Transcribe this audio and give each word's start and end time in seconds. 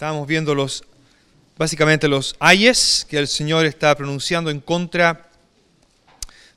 Estábamos 0.00 0.26
viendo 0.26 0.54
los, 0.54 0.82
básicamente 1.58 2.08
los 2.08 2.34
ayes 2.40 3.06
que 3.06 3.18
el 3.18 3.28
Señor 3.28 3.66
está 3.66 3.94
pronunciando 3.94 4.50
en 4.50 4.58
contra 4.58 5.28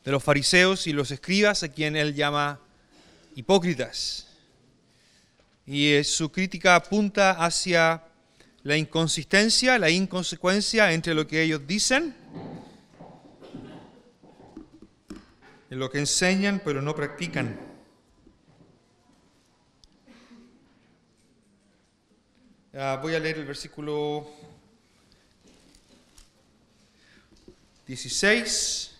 de 0.05 0.12
los 0.13 0.23
fariseos 0.23 0.88
y 0.88 0.93
los 0.93 1.12
escribas, 1.12 1.61
a 1.61 1.67
quien 1.67 1.97
Él 1.97 2.15
llama 2.15 2.61
hipócritas. 3.35 4.27
Y 5.67 5.91
eh, 5.91 6.05
su 6.05 6.31
crítica 6.31 6.75
apunta 6.75 7.31
hacia 7.31 8.05
la 8.63 8.78
inconsistencia, 8.78 9.78
la 9.78 9.89
inconsecuencia 9.89 10.94
entre 10.94 11.13
lo 11.13 11.28
que 11.28 11.41
ellos 11.41 11.67
dicen, 11.67 12.15
en 15.69 15.79
lo 15.79 15.91
que 15.91 15.99
enseñan 15.99 16.62
pero 16.63 16.81
no 16.81 16.95
practican. 16.95 17.73
Ah, 22.76 22.98
voy 22.99 23.13
a 23.13 23.20
leer 23.20 23.38
el 23.38 23.45
versículo 23.45 24.27
16. 27.86 28.96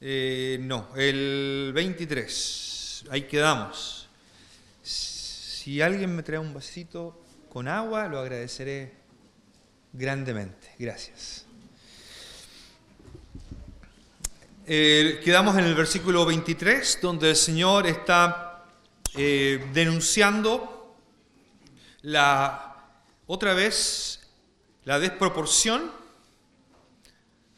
Eh, 0.00 0.58
no, 0.60 0.88
el 0.96 1.70
23. 1.72 3.04
Ahí 3.10 3.28
quedamos. 3.28 4.08
Si 4.82 5.80
alguien 5.80 6.16
me 6.16 6.24
trae 6.24 6.40
un 6.40 6.52
vasito 6.52 7.22
con 7.48 7.68
agua, 7.68 8.08
lo 8.08 8.18
agradeceré 8.18 8.92
grandemente. 9.92 10.74
Gracias. 10.80 11.46
Eh, 14.66 15.20
quedamos 15.24 15.56
en 15.56 15.64
el 15.66 15.76
versículo 15.76 16.26
23, 16.26 16.98
donde 17.00 17.30
el 17.30 17.36
Señor 17.36 17.86
está 17.86 18.64
eh, 19.14 19.64
denunciando 19.72 20.75
la, 22.06 22.76
otra 23.26 23.52
vez, 23.52 24.20
la 24.84 25.00
desproporción, 25.00 25.90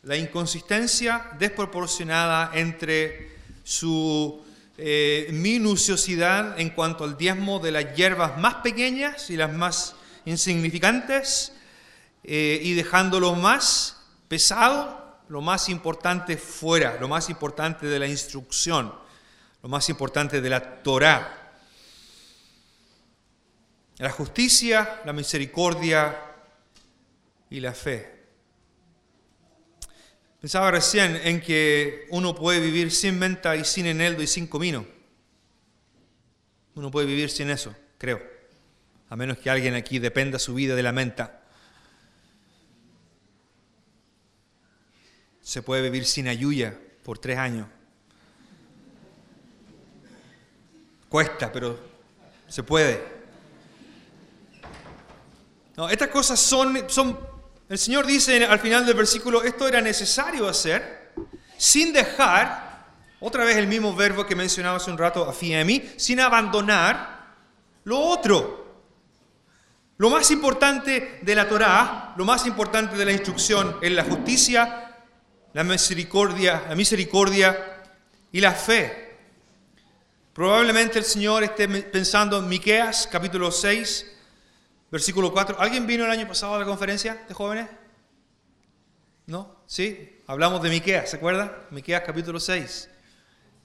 la 0.04 0.16
inconsistencia 0.16 1.32
desproporcionada 1.38 2.52
entre 2.54 3.36
su 3.62 4.42
eh, 4.78 5.28
minuciosidad 5.32 6.58
en 6.58 6.70
cuanto 6.70 7.04
al 7.04 7.18
diezmo 7.18 7.58
de 7.58 7.72
las 7.72 7.94
hierbas 7.94 8.38
más 8.38 8.54
pequeñas 8.56 9.28
y 9.28 9.36
las 9.36 9.52
más 9.52 9.94
insignificantes, 10.24 11.52
eh, 12.24 12.58
y 12.62 12.72
dejando 12.72 13.20
lo 13.20 13.34
más 13.34 13.98
pesado, 14.28 15.18
lo 15.28 15.42
más 15.42 15.68
importante 15.68 16.38
fuera, 16.38 16.96
lo 16.98 17.08
más 17.08 17.28
importante 17.28 17.86
de 17.86 17.98
la 17.98 18.06
instrucción, 18.06 18.94
lo 19.62 19.68
más 19.68 19.90
importante 19.90 20.40
de 20.40 20.48
la 20.48 20.82
Torah 20.82 21.47
la 23.98 24.10
justicia, 24.10 25.00
la 25.04 25.12
misericordia 25.12 26.16
y 27.50 27.60
la 27.60 27.72
fe. 27.72 28.16
Pensaba 30.40 30.70
recién 30.70 31.16
en 31.16 31.40
que 31.40 32.06
uno 32.10 32.34
puede 32.34 32.60
vivir 32.60 32.92
sin 32.92 33.18
menta 33.18 33.56
y 33.56 33.64
sin 33.64 33.86
eneldo 33.86 34.22
y 34.22 34.28
sin 34.28 34.46
comino. 34.46 34.86
Uno 36.76 36.92
puede 36.92 37.08
vivir 37.08 37.28
sin 37.28 37.50
eso, 37.50 37.74
creo. 37.98 38.22
A 39.10 39.16
menos 39.16 39.38
que 39.38 39.50
alguien 39.50 39.74
aquí 39.74 39.98
dependa 39.98 40.38
su 40.38 40.54
vida 40.54 40.76
de 40.76 40.82
la 40.84 40.92
menta. 40.92 41.42
Se 45.42 45.62
puede 45.62 45.82
vivir 45.82 46.04
sin 46.04 46.28
ayuya 46.28 46.78
por 47.02 47.18
tres 47.18 47.38
años. 47.38 47.66
Cuesta, 51.08 51.50
pero 51.50 51.80
se 52.46 52.62
puede. 52.62 53.17
No, 55.78 55.88
estas 55.88 56.08
cosas 56.08 56.40
son, 56.40 56.76
el 57.68 57.78
Señor 57.78 58.04
dice 58.04 58.44
al 58.44 58.58
final 58.58 58.84
del 58.84 58.96
versículo, 58.96 59.44
esto 59.44 59.68
era 59.68 59.80
necesario 59.80 60.48
hacer 60.48 61.12
sin 61.56 61.92
dejar, 61.92 62.84
otra 63.20 63.44
vez 63.44 63.56
el 63.58 63.68
mismo 63.68 63.94
verbo 63.94 64.26
que 64.26 64.34
mencionaba 64.34 64.78
hace 64.78 64.90
un 64.90 64.98
rato, 64.98 65.28
afiemi, 65.28 65.88
sin 65.96 66.18
abandonar 66.18 67.36
lo 67.84 67.96
otro. 67.96 68.82
Lo 69.98 70.10
más 70.10 70.32
importante 70.32 71.20
de 71.22 71.34
la 71.36 71.48
Torá, 71.48 72.12
lo 72.16 72.24
más 72.24 72.44
importante 72.44 72.96
de 72.96 73.04
la 73.04 73.12
instrucción 73.12 73.76
es 73.80 73.92
la 73.92 74.02
justicia, 74.02 74.96
la 75.52 75.62
misericordia, 75.62 76.64
la 76.68 76.74
misericordia 76.74 77.84
y 78.32 78.40
la 78.40 78.50
fe. 78.50 79.16
Probablemente 80.32 80.98
el 80.98 81.04
Señor 81.04 81.44
esté 81.44 81.68
pensando 81.68 82.36
en 82.40 82.48
Miqueas 82.48 83.08
capítulo 83.08 83.52
6, 83.52 84.17
Versículo 84.90 85.32
4. 85.32 85.56
¿Alguien 85.60 85.86
vino 85.86 86.04
el 86.04 86.10
año 86.10 86.26
pasado 86.26 86.54
a 86.54 86.58
la 86.58 86.64
conferencia 86.64 87.24
de 87.28 87.34
jóvenes? 87.34 87.68
¿No? 89.26 89.62
Sí. 89.66 90.22
Hablamos 90.26 90.62
de 90.62 90.70
Miqueas, 90.70 91.10
¿se 91.10 91.16
acuerda? 91.16 91.66
Miqueas 91.70 92.02
capítulo 92.04 92.40
6. 92.40 92.90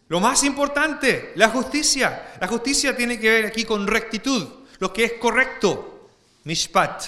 Lo 0.09 0.19
más 0.19 0.43
importante, 0.43 1.31
la 1.35 1.49
justicia. 1.49 2.33
La 2.39 2.47
justicia 2.47 2.95
tiene 2.95 3.19
que 3.19 3.29
ver 3.29 3.45
aquí 3.45 3.63
con 3.63 3.87
rectitud, 3.87 4.47
lo 4.79 4.91
que 4.91 5.05
es 5.05 5.13
correcto. 5.13 6.09
Mishpat. 6.43 7.03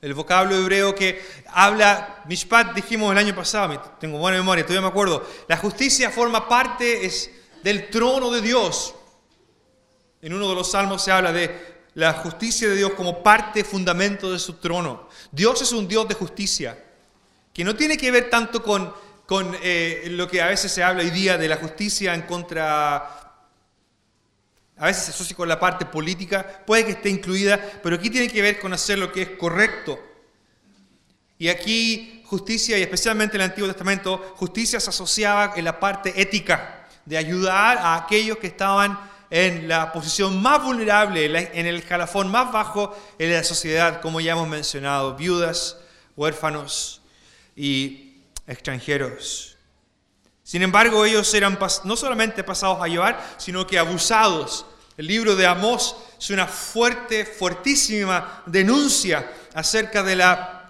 El 0.00 0.14
vocablo 0.14 0.56
hebreo 0.56 0.94
que 0.94 1.22
habla, 1.46 2.22
Mishpat 2.26 2.74
dijimos 2.74 3.12
el 3.12 3.18
año 3.18 3.36
pasado, 3.36 3.80
tengo 4.00 4.18
buena 4.18 4.38
memoria, 4.38 4.64
todavía 4.64 4.80
me 4.80 4.88
acuerdo. 4.88 5.24
La 5.46 5.56
justicia 5.56 6.10
forma 6.10 6.48
parte 6.48 7.06
es 7.06 7.30
del 7.62 7.88
trono 7.90 8.30
de 8.30 8.40
Dios. 8.40 8.94
En 10.20 10.32
uno 10.32 10.48
de 10.48 10.54
los 10.54 10.70
salmos 10.70 11.02
se 11.02 11.12
habla 11.12 11.32
de 11.32 11.71
la 11.94 12.12
justicia 12.14 12.68
de 12.68 12.76
Dios 12.76 12.92
como 12.92 13.22
parte 13.22 13.64
fundamento 13.64 14.32
de 14.32 14.38
su 14.38 14.54
trono. 14.54 15.08
Dios 15.30 15.60
es 15.62 15.72
un 15.72 15.86
Dios 15.86 16.08
de 16.08 16.14
justicia, 16.14 16.82
que 17.52 17.64
no 17.64 17.76
tiene 17.76 17.96
que 17.96 18.10
ver 18.10 18.30
tanto 18.30 18.62
con, 18.62 18.92
con 19.26 19.54
eh, 19.62 20.06
lo 20.10 20.28
que 20.28 20.40
a 20.40 20.46
veces 20.46 20.72
se 20.72 20.82
habla 20.82 21.02
hoy 21.02 21.10
día 21.10 21.36
de 21.36 21.48
la 21.48 21.56
justicia 21.56 22.14
en 22.14 22.22
contra, 22.22 22.96
a 24.76 24.86
veces 24.86 25.04
se 25.04 25.10
asocia 25.10 25.36
con 25.36 25.48
la 25.48 25.60
parte 25.60 25.84
política, 25.84 26.62
puede 26.66 26.86
que 26.86 26.92
esté 26.92 27.10
incluida, 27.10 27.60
pero 27.82 27.96
aquí 27.96 28.08
tiene 28.08 28.28
que 28.28 28.40
ver 28.40 28.58
con 28.58 28.72
hacer 28.72 28.98
lo 28.98 29.12
que 29.12 29.22
es 29.22 29.30
correcto. 29.30 30.00
Y 31.38 31.48
aquí 31.48 32.22
justicia, 32.24 32.78
y 32.78 32.82
especialmente 32.82 33.36
en 33.36 33.42
el 33.42 33.50
Antiguo 33.50 33.68
Testamento, 33.68 34.34
justicia 34.36 34.80
se 34.80 34.88
asociaba 34.88 35.52
en 35.56 35.66
la 35.66 35.78
parte 35.78 36.18
ética, 36.20 36.86
de 37.04 37.18
ayudar 37.18 37.78
a 37.78 37.96
aquellos 37.96 38.38
que 38.38 38.46
estaban 38.46 38.98
en 39.34 39.66
la 39.66 39.90
posición 39.92 40.42
más 40.42 40.62
vulnerable, 40.62 41.24
en 41.54 41.66
el 41.66 41.76
escalafón 41.76 42.30
más 42.30 42.52
bajo 42.52 42.94
en 43.18 43.32
la 43.32 43.42
sociedad, 43.42 44.02
como 44.02 44.20
ya 44.20 44.32
hemos 44.32 44.46
mencionado, 44.46 45.16
viudas, 45.16 45.78
huérfanos 46.16 47.00
y 47.56 48.18
extranjeros. 48.46 49.56
Sin 50.42 50.62
embargo, 50.62 51.06
ellos 51.06 51.32
eran 51.32 51.58
no 51.84 51.96
solamente 51.96 52.44
pasados 52.44 52.82
a 52.82 52.88
llevar, 52.88 53.24
sino 53.38 53.66
que 53.66 53.78
abusados. 53.78 54.66
El 54.98 55.06
libro 55.06 55.34
de 55.34 55.46
Amós 55.46 55.96
es 56.18 56.28
una 56.28 56.46
fuerte, 56.46 57.24
fuertísima 57.24 58.42
denuncia 58.44 59.32
acerca 59.54 60.02
de 60.02 60.16
la 60.16 60.61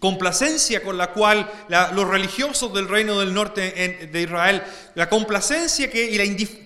complacencia 0.00 0.82
con 0.82 0.98
la 0.98 1.12
cual 1.12 1.48
los 1.92 2.08
religiosos 2.08 2.72
del 2.72 2.88
reino 2.88 3.20
del 3.20 3.32
norte 3.32 4.08
de 4.10 4.22
Israel, 4.22 4.62
la 4.94 5.08
complacencia 5.08 5.90
que, 5.90 6.10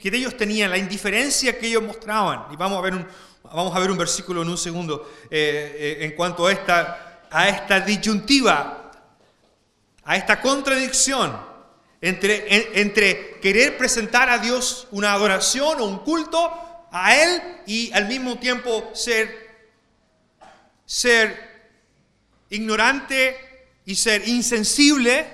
que 0.00 0.16
ellos 0.16 0.36
tenían, 0.36 0.70
la 0.70 0.78
indiferencia 0.78 1.58
que 1.58 1.66
ellos 1.66 1.82
mostraban. 1.82 2.46
Y 2.52 2.56
vamos 2.56 2.78
a 2.78 2.80
ver 2.80 2.94
un, 2.94 3.06
vamos 3.42 3.76
a 3.76 3.80
ver 3.80 3.90
un 3.90 3.98
versículo 3.98 4.42
en 4.42 4.48
un 4.48 4.56
segundo 4.56 5.10
eh, 5.30 5.98
eh, 6.00 6.04
en 6.04 6.12
cuanto 6.12 6.46
a 6.46 6.52
esta, 6.52 7.26
a 7.30 7.48
esta 7.48 7.80
disyuntiva, 7.80 8.92
a 10.04 10.16
esta 10.16 10.40
contradicción 10.40 11.36
entre, 12.00 12.80
entre 12.80 13.40
querer 13.40 13.76
presentar 13.76 14.28
a 14.28 14.38
Dios 14.38 14.86
una 14.92 15.12
adoración 15.12 15.80
o 15.80 15.84
un 15.84 15.98
culto 15.98 16.52
a 16.92 17.16
Él 17.16 17.42
y 17.66 17.92
al 17.92 18.06
mismo 18.06 18.38
tiempo 18.38 18.90
ser, 18.94 19.68
ser 20.86 21.53
ignorante 22.54 23.36
y 23.84 23.94
ser 23.94 24.26
insensible 24.28 25.26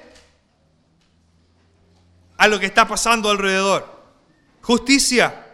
a 2.36 2.48
lo 2.48 2.58
que 2.58 2.66
está 2.66 2.88
pasando 2.88 3.30
alrededor. 3.30 4.00
Justicia, 4.62 5.46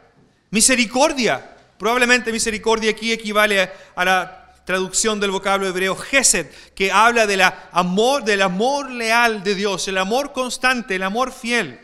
misericordia. 0.50 1.56
Probablemente 1.78 2.32
misericordia 2.32 2.92
aquí 2.92 3.12
equivale 3.12 3.70
a 3.94 4.04
la 4.04 4.54
traducción 4.64 5.20
del 5.20 5.30
vocablo 5.30 5.66
hebreo 5.66 5.94
gesed, 5.94 6.46
que 6.74 6.90
habla 6.90 7.26
del 7.26 7.42
amor, 7.72 8.24
del 8.24 8.42
amor 8.42 8.90
leal 8.90 9.44
de 9.44 9.54
Dios, 9.54 9.86
el 9.88 9.98
amor 9.98 10.32
constante, 10.32 10.96
el 10.96 11.02
amor 11.02 11.32
fiel 11.32 11.78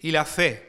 y 0.00 0.10
la 0.10 0.24
fe. 0.24 0.66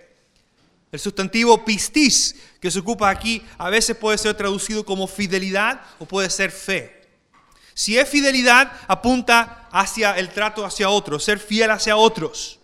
El 0.91 0.99
sustantivo 0.99 1.65
pistis, 1.65 2.35
que 2.61 2.71
se 2.71 2.79
ocupa 2.79 3.09
aquí, 3.09 3.43
a 3.57 3.69
veces 3.69 3.97
puede 3.97 4.17
ser 4.17 4.35
traducido 4.35 4.85
como 4.85 5.07
fidelidad 5.07 5.81
o 5.99 6.05
puede 6.05 6.29
ser 6.29 6.51
fe. 6.51 6.96
Si 7.77 7.95
es 7.95 8.09
fidelidad, 8.09 8.71
apunta 8.87 9.69
hacia 9.71 10.17
el 10.17 10.29
trato 10.29 10.65
hacia 10.65 10.89
otros, 10.89 11.23
ser 11.23 11.37
fiel 11.37 11.69
hacia 11.69 11.95
otros. 11.95 12.59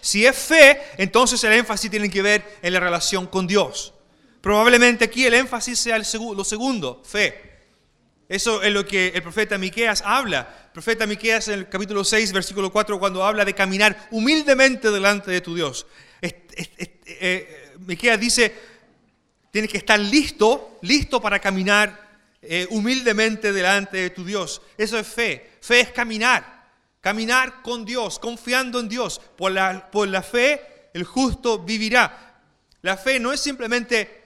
Si 0.00 0.24
es 0.24 0.36
fe, 0.36 0.80
entonces 0.98 1.42
el 1.42 1.52
énfasis 1.52 1.90
tiene 1.90 2.08
que 2.08 2.22
ver 2.22 2.58
en 2.62 2.74
la 2.74 2.78
relación 2.78 3.26
con 3.26 3.48
Dios. 3.48 3.92
Probablemente 4.40 5.06
aquí 5.06 5.26
el 5.26 5.34
énfasis 5.34 5.80
sea 5.80 5.96
el 5.96 6.06
lo 6.36 6.44
segundo, 6.44 7.02
fe. 7.04 7.58
Eso 8.28 8.62
es 8.62 8.72
lo 8.72 8.86
que 8.86 9.08
el 9.08 9.20
profeta 9.20 9.58
Miqueas 9.58 10.00
habla. 10.06 10.70
Profeta 10.72 11.08
Miqueas 11.08 11.48
en 11.48 11.54
el 11.54 11.68
capítulo 11.68 12.04
6, 12.04 12.32
versículo 12.32 12.70
4, 12.70 13.00
cuando 13.00 13.24
habla 13.24 13.44
de 13.44 13.52
caminar 13.52 14.06
humildemente 14.12 14.92
delante 14.92 15.32
de 15.32 15.40
tu 15.40 15.56
Dios. 15.56 15.88
Eh, 16.22 17.72
Miqueas 17.80 18.20
dice, 18.20 18.54
tienes 19.50 19.72
que 19.72 19.78
estar 19.78 19.98
listo, 19.98 20.78
listo 20.82 21.20
para 21.20 21.40
caminar 21.40 22.03
eh, 22.48 22.66
humildemente 22.70 23.52
delante 23.52 23.96
de 23.96 24.10
tu 24.10 24.24
Dios. 24.24 24.62
Eso 24.76 24.98
es 24.98 25.06
fe. 25.06 25.52
Fe 25.60 25.80
es 25.80 25.90
caminar. 25.90 26.70
Caminar 27.00 27.62
con 27.62 27.84
Dios, 27.84 28.18
confiando 28.18 28.80
en 28.80 28.88
Dios. 28.88 29.20
Por 29.36 29.52
la, 29.52 29.90
por 29.90 30.08
la 30.08 30.22
fe, 30.22 30.88
el 30.94 31.04
justo 31.04 31.58
vivirá. 31.58 32.40
La 32.82 32.96
fe 32.96 33.18
no 33.18 33.32
es 33.32 33.40
simplemente 33.40 34.24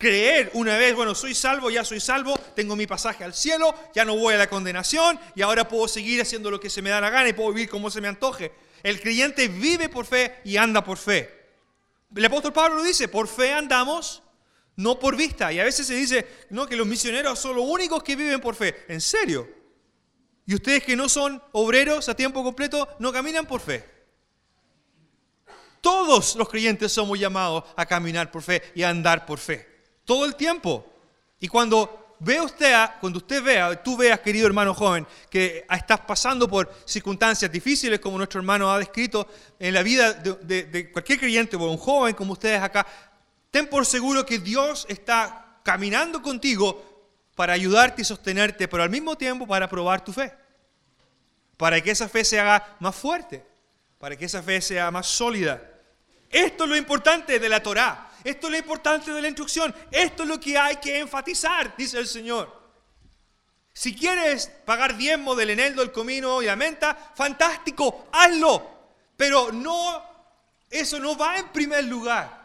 creer 0.00 0.50
una 0.54 0.78
vez, 0.78 0.94
bueno, 0.94 1.14
soy 1.14 1.34
salvo, 1.34 1.70
ya 1.70 1.84
soy 1.84 2.00
salvo, 2.00 2.34
tengo 2.56 2.74
mi 2.74 2.86
pasaje 2.86 3.22
al 3.22 3.34
cielo, 3.34 3.74
ya 3.94 4.06
no 4.06 4.16
voy 4.16 4.32
a 4.32 4.38
la 4.38 4.48
condenación 4.48 5.20
y 5.34 5.42
ahora 5.42 5.68
puedo 5.68 5.86
seguir 5.86 6.22
haciendo 6.22 6.50
lo 6.50 6.58
que 6.58 6.70
se 6.70 6.80
me 6.80 6.88
da 6.88 7.02
la 7.02 7.10
gana 7.10 7.28
y 7.28 7.34
puedo 7.34 7.52
vivir 7.52 7.68
como 7.68 7.90
se 7.90 8.00
me 8.00 8.08
antoje. 8.08 8.50
El 8.82 8.98
creyente 9.02 9.48
vive 9.48 9.90
por 9.90 10.06
fe 10.06 10.36
y 10.42 10.56
anda 10.56 10.82
por 10.82 10.96
fe. 10.96 11.40
El 12.16 12.24
apóstol 12.24 12.54
Pablo 12.54 12.78
lo 12.78 12.82
dice, 12.82 13.08
por 13.08 13.28
fe 13.28 13.52
andamos, 13.52 14.22
no 14.80 14.98
por 14.98 15.16
vista. 15.16 15.52
Y 15.52 15.60
a 15.60 15.64
veces 15.64 15.86
se 15.86 15.94
dice, 15.94 16.26
no, 16.50 16.66
que 16.66 16.76
los 16.76 16.86
misioneros 16.86 17.38
son 17.38 17.56
los 17.56 17.64
únicos 17.64 18.02
que 18.02 18.16
viven 18.16 18.40
por 18.40 18.54
fe. 18.54 18.84
¿En 18.88 19.00
serio? 19.00 19.48
¿Y 20.46 20.54
ustedes 20.54 20.82
que 20.82 20.96
no 20.96 21.08
son 21.08 21.42
obreros 21.52 22.08
a 22.08 22.14
tiempo 22.14 22.42
completo 22.42 22.88
no 22.98 23.12
caminan 23.12 23.46
por 23.46 23.60
fe? 23.60 23.84
Todos 25.80 26.36
los 26.36 26.48
creyentes 26.48 26.92
somos 26.92 27.18
llamados 27.18 27.64
a 27.76 27.86
caminar 27.86 28.30
por 28.30 28.42
fe 28.42 28.62
y 28.74 28.82
a 28.82 28.90
andar 28.90 29.24
por 29.24 29.38
fe 29.38 29.70
todo 30.10 30.24
el 30.24 30.34
tiempo. 30.34 30.84
Y 31.38 31.46
cuando 31.46 32.16
ve 32.18 32.40
usted, 32.40 32.74
cuando 33.00 33.18
usted 33.18 33.40
vea, 33.44 33.80
tú 33.80 33.96
veas, 33.96 34.18
querido 34.18 34.44
hermano 34.44 34.74
joven, 34.74 35.06
que 35.30 35.64
estás 35.70 36.00
pasando 36.00 36.48
por 36.48 36.68
circunstancias 36.84 37.48
difíciles, 37.50 38.00
como 38.00 38.18
nuestro 38.18 38.40
hermano 38.40 38.72
ha 38.72 38.78
descrito 38.80 39.28
en 39.56 39.72
la 39.72 39.84
vida 39.84 40.12
de, 40.12 40.90
cualquier 40.90 41.20
creyente 41.20 41.54
o 41.54 41.70
un 41.70 41.78
joven 41.78 42.16
como 42.16 42.32
ustedes 42.32 42.60
acá, 42.60 42.84
ten 43.50 43.68
por 43.68 43.86
seguro 43.86 44.24
que 44.24 44.38
Dios 44.38 44.86
está 44.88 45.58
caminando 45.62 46.22
contigo 46.22 46.86
para 47.34 47.52
ayudarte 47.52 48.02
y 48.02 48.04
sostenerte, 48.04 48.68
pero 48.68 48.82
al 48.82 48.90
mismo 48.90 49.16
tiempo 49.16 49.46
para 49.46 49.68
probar 49.68 50.04
tu 50.04 50.12
fe, 50.12 50.32
para 51.56 51.80
que 51.80 51.90
esa 51.90 52.08
fe 52.08 52.24
se 52.24 52.38
haga 52.38 52.76
más 52.80 52.94
fuerte, 52.94 53.44
para 53.98 54.16
que 54.16 54.24
esa 54.24 54.42
fe 54.42 54.60
sea 54.60 54.90
más 54.90 55.06
sólida. 55.06 55.62
Esto 56.30 56.64
es 56.64 56.70
lo 56.70 56.76
importante 56.76 57.38
de 57.38 57.48
la 57.48 57.62
Torá. 57.62 58.10
Esto 58.22 58.46
es 58.46 58.52
lo 58.52 58.58
importante 58.58 59.12
de 59.12 59.22
la 59.22 59.28
instrucción. 59.28 59.74
Esto 59.90 60.22
es 60.22 60.28
lo 60.28 60.38
que 60.38 60.56
hay 60.56 60.76
que 60.76 60.98
enfatizar, 60.98 61.74
dice 61.76 61.98
el 61.98 62.06
Señor. 62.06 62.60
Si 63.72 63.94
quieres 63.94 64.48
pagar 64.64 64.96
diezmo 64.96 65.34
del 65.34 65.50
eneldo, 65.50 65.82
el 65.82 65.92
comino 65.92 66.42
y 66.42 66.46
la 66.46 66.56
menta, 66.56 66.96
fantástico, 67.14 68.08
hazlo. 68.12 68.78
Pero 69.16 69.50
no, 69.52 70.02
eso 70.68 70.98
no 70.98 71.16
va 71.16 71.38
en 71.38 71.48
primer 71.48 71.84
lugar. 71.84 72.39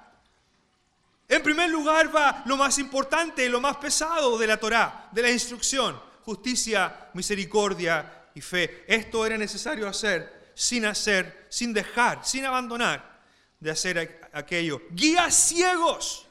En 1.27 1.42
primer 1.42 1.69
lugar 1.69 2.16
va 2.16 2.44
lo 2.45 2.56
más 2.56 2.77
importante, 2.77 3.50
lo 3.50 3.60
más 3.60 3.77
pesado 3.77 4.38
de 4.38 4.48
la 4.48 4.57
Torá, 4.57 5.10
de 5.12 5.22
la 5.22 5.31
instrucción. 5.31 6.00
Justicia, 6.24 7.10
misericordia 7.13 8.30
y 8.33 8.42
fe. 8.42 8.83
Esto 8.88 9.25
era 9.25 9.38
necesario 9.38 9.88
hacer 9.88 10.51
sin 10.56 10.86
hacer, 10.86 11.48
sin 11.50 11.74
dejar, 11.74 12.25
sin 12.25 12.45
abandonar 12.45 13.22
de 13.60 13.72
hacer 13.72 14.30
aquello. 14.31 14.81
Guías 14.92 15.36
ciegos, 15.36 16.27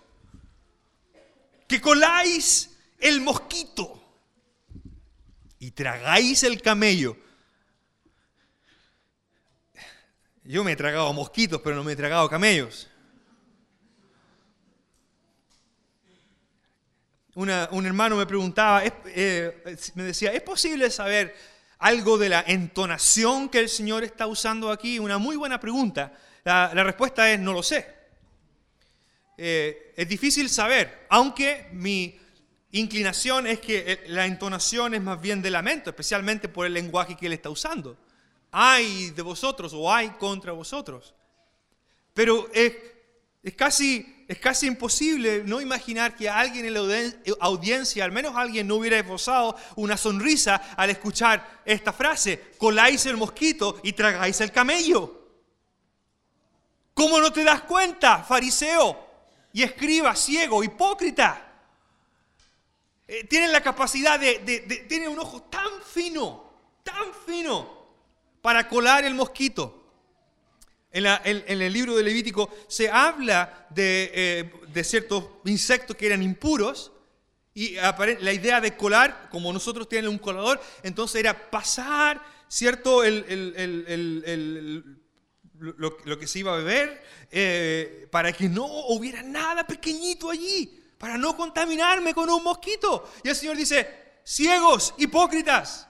que 1.67 1.81
coláis 1.81 2.71
el 2.99 3.21
mosquito 3.21 4.01
y 5.59 5.71
tragáis 5.71 6.43
el 6.43 6.61
camello. 6.61 7.17
Yo 10.45 10.63
me 10.63 10.73
he 10.73 10.77
tragado 10.77 11.13
mosquitos, 11.13 11.61
pero 11.63 11.77
no 11.77 11.85
me 11.85 11.93
he 11.93 11.97
tragado 11.97 12.29
camellos. 12.29 12.89
Un 17.35 17.87
hermano 17.87 18.17
me 18.17 18.27
preguntaba, 18.27 18.83
eh, 18.85 19.77
me 19.95 20.05
decía, 20.05 20.33
¿es 20.33 20.43
posible 20.43 20.91
saber 20.91 21.35
algo 21.79 22.17
de 22.17 22.29
la 22.29 22.45
entonación 22.47 23.49
que 23.49 23.59
el 23.59 23.69
Señor 23.69 24.05
está 24.05 24.27
usando 24.27 24.71
aquí? 24.71 24.99
Una 24.99 25.19
muy 25.19 25.37
buena 25.37 25.59
pregunta. 25.59 26.13
La, 26.45 26.69
respuesta 26.85 27.31
es 27.31 27.41
no 27.41 27.53
lo 27.53 27.63
sé. 27.63 27.87
Eh, 29.37 29.93
es 29.97 30.09
difícil 30.09 30.49
saber, 30.49 31.07
aunque 31.09 31.69
mi 31.73 32.19
inclinación 32.71 33.47
es 33.47 33.61
que 33.61 33.85
eh, 33.87 34.05
la 34.09 34.27
entonación 34.27 34.95
es 34.95 35.03
más 35.03 35.21
bien 35.21 35.43
de 35.43 35.51
lamento, 35.51 35.91
especialmente 35.91 36.49
por 36.49 36.67
el 36.67 36.75
lenguaje 36.75 37.17
que 37.17 37.27
él 37.27 37.33
está 37.33 37.51
usando. 37.51 37.97
Hay 38.51 39.11
de 39.11 39.23
vosotros 39.23 39.73
o 39.75 39.93
hay 39.93 40.11
contra 40.11 40.53
vosotros. 40.53 41.15
Pero 42.13 42.49
es, 42.53 42.73
es, 43.43 43.55
casi, 43.55 44.14
es 44.27 44.39
casi 44.39 44.67
imposible 44.67 45.43
no 45.45 45.61
imaginar 45.61 46.17
que 46.17 46.29
alguien 46.29 46.65
en 46.65 46.75
la 46.75 46.81
audiencia, 47.41 48.05
al 48.05 48.13
menos 48.13 48.35
alguien, 48.37 48.67
no 48.67 48.77
hubiera 48.77 48.99
esbozado 48.99 49.57
una 49.77 49.97
sonrisa 49.97 50.57
al 50.77 50.91
escuchar 50.91 51.63
esta 51.65 51.93
frase, 51.93 52.53
coláis 52.59 53.05
el 53.07 53.17
mosquito 53.17 53.81
y 53.83 53.93
tragáis 53.93 54.41
el 54.41 54.51
camello. 54.51 55.23
¿Cómo 56.95 57.21
no 57.21 57.33
te 57.33 57.45
das 57.45 57.63
cuenta, 57.63 58.23
fariseo 58.23 59.07
y 59.53 59.63
escriba, 59.63 60.15
ciego, 60.15 60.63
hipócrita? 60.63 61.45
Eh, 63.07 63.25
tienen 63.25 63.53
la 63.53 63.63
capacidad 63.63 64.19
de, 64.19 64.39
de, 64.39 65.09
un 65.09 65.19
ojo 65.19 65.43
tan 65.43 65.83
fino, 65.83 66.51
tan 66.83 67.13
fino, 67.27 67.85
para 68.41 68.67
colar 68.69 69.05
el 69.05 69.15
mosquito. 69.15 69.84
En, 70.95 71.61
el 71.61 71.73
libro 71.73 71.97
de 71.97 72.05
Levítico 72.05 72.49
se 72.69 72.89
habla 72.89 73.67
de, 73.71 74.13
eh, 74.15 74.85
ciertos 74.85 75.25
insectos 75.45 75.97
que 75.97 76.07
eran 76.07 76.23
impuros 76.23 76.93
y 77.53 77.75
la 77.75 78.33
idea 78.33 78.61
de 78.61 78.77
colar, 78.77 79.29
como 79.31 79.53
nosotros 79.53 79.89
tenemos 79.89 80.13
un 80.13 80.19
colador, 80.19 80.61
entonces 80.85 81.21
era 81.21 81.51
pasar, 81.51 82.23
¿cierto? 82.49 83.03
lo, 85.59 86.19
que 86.19 86.27
se 86.29 86.39
iba 86.39 86.53
a 86.53 86.59
beber, 86.59 87.03
eh, 87.31 88.07
para 88.11 88.33
que 88.33 88.49
no 88.49 88.65
hubiera 88.65 89.23
nada 89.23 89.67
pequeñito 89.67 90.31
allí, 90.31 90.81
para 90.99 91.19
no 91.19 91.37
contaminarme 91.37 92.15
con 92.15 92.31
un 92.31 92.43
mosquito. 92.43 93.11
Y 93.25 93.29
el 93.29 93.37
Señor 93.37 93.57
dice, 93.57 94.21
ciegos, 94.25 94.95
hipócritas, 94.97 95.89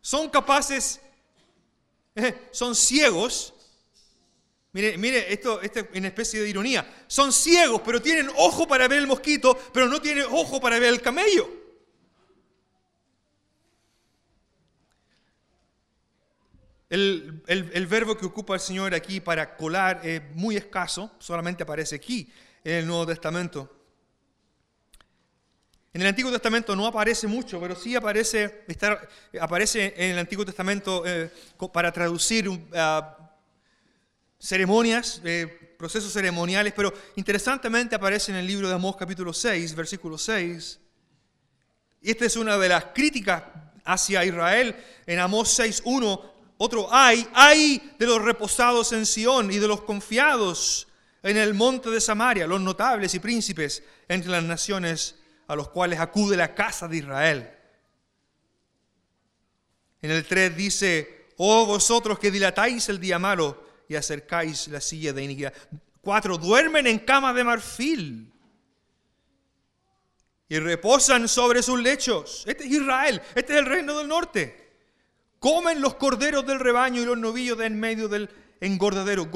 son 0.00 0.28
capaces, 0.30 1.00
son 2.50 2.74
ciegos. 2.74 3.54
Mire, 4.72 4.98
mire, 4.98 5.32
esto, 5.32 5.60
es 5.60 5.72
una 5.94 6.08
especie 6.08 6.40
de 6.40 6.48
ironía. 6.48 7.04
Son 7.06 7.32
ciegos, 7.32 7.80
pero 7.84 8.00
tienen 8.00 8.30
ojo 8.36 8.66
para 8.68 8.86
ver 8.86 8.98
el 8.98 9.06
mosquito, 9.06 9.58
pero 9.72 9.88
no 9.88 10.00
tienen 10.00 10.26
ojo 10.30 10.60
para 10.60 10.78
ver 10.78 10.92
el 10.92 11.00
camello. 11.00 11.48
El, 16.90 17.86
verbo 17.88 18.16
que 18.16 18.24
ocupa 18.24 18.54
el 18.54 18.60
Señor 18.60 18.94
aquí 18.94 19.20
para 19.20 19.56
colar 19.56 20.00
es 20.04 20.22
muy 20.34 20.56
escaso, 20.56 21.10
solamente 21.18 21.62
aparece 21.62 21.96
aquí 21.96 22.32
en 22.64 22.76
el 22.76 22.86
Nuevo 22.86 23.06
Testamento. 23.06 23.77
En 25.92 26.02
el 26.02 26.08
Antiguo 26.08 26.30
Testamento 26.30 26.76
no 26.76 26.86
aparece 26.86 27.26
mucho, 27.26 27.60
pero 27.60 27.74
sí 27.74 27.96
aparece, 27.96 28.64
aparece 29.40 29.94
en 29.96 30.12
el 30.12 30.18
Antiguo 30.18 30.44
Testamento 30.44 31.02
eh, 31.06 31.30
para 31.72 31.90
traducir 31.90 32.48
ah, 32.74 33.16
ceremonias, 34.38 35.20
eh, 35.24 35.74
procesos 35.78 36.12
ceremoniales, 36.12 36.72
pero 36.76 36.92
interesantemente 37.16 37.94
aparece 37.94 38.32
en 38.32 38.38
el 38.38 38.46
libro 38.46 38.68
de 38.68 38.74
Amós 38.74 38.96
capítulo 38.96 39.32
6, 39.32 39.74
versículo 39.74 40.18
6. 40.18 40.78
Y 42.02 42.10
esta 42.10 42.26
es 42.26 42.36
una 42.36 42.58
de 42.58 42.68
las 42.68 42.84
críticas 42.86 43.42
hacia 43.84 44.24
Israel 44.24 44.76
en 45.06 45.18
Amós 45.18 45.58
6.1 45.58 46.38
otro 46.58 46.88
hay, 46.92 47.26
hay 47.34 47.94
de 47.98 48.06
los 48.06 48.20
reposados 48.20 48.92
en 48.92 49.06
Sión 49.06 49.52
y 49.52 49.58
de 49.58 49.68
los 49.68 49.82
confiados 49.82 50.88
en 51.22 51.36
el 51.36 51.54
monte 51.54 51.88
de 51.88 52.00
Samaria, 52.00 52.48
los 52.48 52.60
notables 52.60 53.14
y 53.14 53.20
príncipes 53.20 53.82
entre 54.08 54.30
las 54.30 54.42
naciones 54.42 55.14
a 55.48 55.56
los 55.56 55.70
cuales 55.70 55.98
acude 55.98 56.36
la 56.36 56.54
casa 56.54 56.86
de 56.86 56.98
Israel. 56.98 57.50
En 60.00 60.10
el 60.10 60.24
3 60.24 60.56
dice, 60.56 61.26
oh 61.38 61.66
vosotros 61.66 62.18
que 62.18 62.30
dilatáis 62.30 62.88
el 62.88 63.00
día 63.00 63.18
malo 63.18 63.66
y 63.88 63.96
acercáis 63.96 64.68
la 64.68 64.80
silla 64.80 65.12
de 65.12 65.24
iniquidad. 65.24 65.52
4. 66.02 66.38
Duermen 66.38 66.86
en 66.86 67.00
cama 67.00 67.32
de 67.32 67.44
marfil 67.44 68.32
y 70.48 70.58
reposan 70.58 71.26
sobre 71.28 71.62
sus 71.62 71.80
lechos. 71.80 72.44
Este 72.46 72.64
es 72.64 72.70
Israel, 72.70 73.20
este 73.34 73.54
es 73.54 73.58
el 73.58 73.66
reino 73.66 73.98
del 73.98 74.08
norte. 74.08 74.68
Comen 75.38 75.80
los 75.80 75.94
corderos 75.94 76.46
del 76.46 76.60
rebaño 76.60 77.00
y 77.00 77.04
los 77.04 77.18
novillos 77.18 77.58
de 77.58 77.66
en 77.66 77.80
medio 77.80 78.08
del 78.08 78.28
engordadero, 78.60 79.28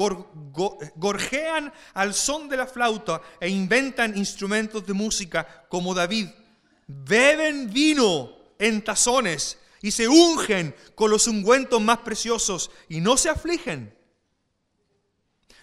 gorjean 0.95 1.71
al 1.93 2.13
son 2.13 2.49
de 2.49 2.57
la 2.57 2.67
flauta 2.67 3.21
e 3.39 3.49
inventan 3.49 4.17
instrumentos 4.17 4.85
de 4.85 4.93
música 4.93 5.65
como 5.69 5.93
David. 5.93 6.27
Beben 6.87 7.71
vino 7.71 8.31
en 8.59 8.83
tazones 8.83 9.57
y 9.81 9.91
se 9.91 10.07
ungen 10.07 10.75
con 10.95 11.11
los 11.11 11.27
ungüentos 11.27 11.81
más 11.81 11.99
preciosos 11.99 12.71
y 12.89 13.01
no 13.01 13.17
se 13.17 13.29
afligen. 13.29 13.93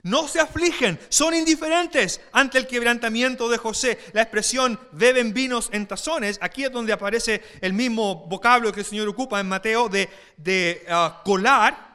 No 0.03 0.29
se 0.29 0.41
afligen, 0.41 0.99
son 1.11 1.35
indiferentes 1.35 2.23
ante 2.33 2.57
el 2.57 2.67
quebrantamiento 2.67 3.51
de 3.51 3.59
José. 3.59 3.99
La 4.13 4.23
expresión 4.23 4.81
beben 4.93 5.35
vinos 5.35 5.69
en 5.73 5.87
tazones, 5.87 6.39
aquí 6.41 6.65
es 6.65 6.73
donde 6.73 6.93
aparece 6.93 7.43
el 7.61 7.75
mismo 7.75 8.27
vocablo 8.27 8.73
que 8.73 8.81
el 8.81 8.87
Señor 8.87 9.09
ocupa 9.09 9.41
en 9.41 9.49
Mateo 9.49 9.91
de, 9.91 10.09
de 10.39 10.87
ah, 10.89 11.21
colar 11.23 11.90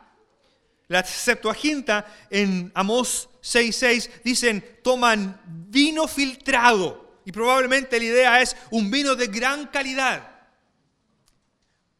la 0.88 1.04
Septuaginta 1.04 2.06
en 2.30 2.72
Amós 2.76 3.30
6:6 3.42 4.10
dicen, 4.24 4.80
toman 4.84 5.42
vino 5.46 6.08
filtrado. 6.08 7.22
Y 7.26 7.32
probablemente 7.32 7.98
la 7.98 8.06
idea 8.06 8.42
es 8.42 8.56
un 8.70 8.92
vino 8.92 9.16
de 9.16 9.28
gran 9.28 9.68
calidad. 9.68 10.32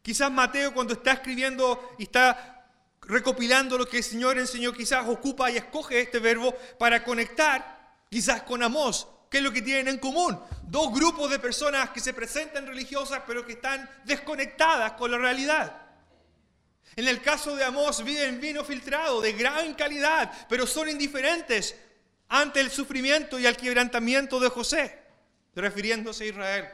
Quizás 0.02 0.30
Mateo 0.30 0.72
cuando 0.72 0.94
está 0.94 1.12
escribiendo 1.12 1.96
y 1.98 2.04
está 2.04 2.70
recopilando 3.02 3.76
lo 3.76 3.88
que 3.88 3.98
el 3.98 4.04
Señor 4.04 4.38
enseñó, 4.38 4.72
quizás 4.72 5.06
ocupa 5.08 5.50
y 5.50 5.56
escoge 5.56 6.00
este 6.00 6.20
verbo 6.20 6.54
para 6.78 7.02
conectar 7.02 7.94
quizás 8.08 8.42
con 8.42 8.62
Amós. 8.62 9.08
¿Qué 9.28 9.38
es 9.38 9.42
lo 9.42 9.52
que 9.52 9.62
tienen 9.62 9.88
en 9.88 9.98
común? 9.98 10.38
Dos 10.62 10.92
grupos 10.92 11.28
de 11.30 11.40
personas 11.40 11.90
que 11.90 12.00
se 12.00 12.14
presentan 12.14 12.66
religiosas 12.66 13.22
pero 13.26 13.44
que 13.44 13.54
están 13.54 13.88
desconectadas 14.04 14.92
con 14.92 15.10
la 15.10 15.18
realidad. 15.18 15.85
En 16.96 17.06
el 17.06 17.20
caso 17.20 17.54
de 17.54 17.62
Amós 17.62 18.02
viven 18.02 18.40
vino 18.40 18.64
filtrado 18.64 19.20
de 19.20 19.34
gran 19.34 19.74
calidad, 19.74 20.32
pero 20.48 20.66
son 20.66 20.88
indiferentes 20.88 21.76
ante 22.28 22.58
el 22.60 22.70
sufrimiento 22.70 23.38
y 23.38 23.44
el 23.46 23.56
quebrantamiento 23.56 24.40
de 24.40 24.48
José, 24.48 24.98
refiriéndose 25.54 26.24
a 26.24 26.28
Israel. 26.28 26.68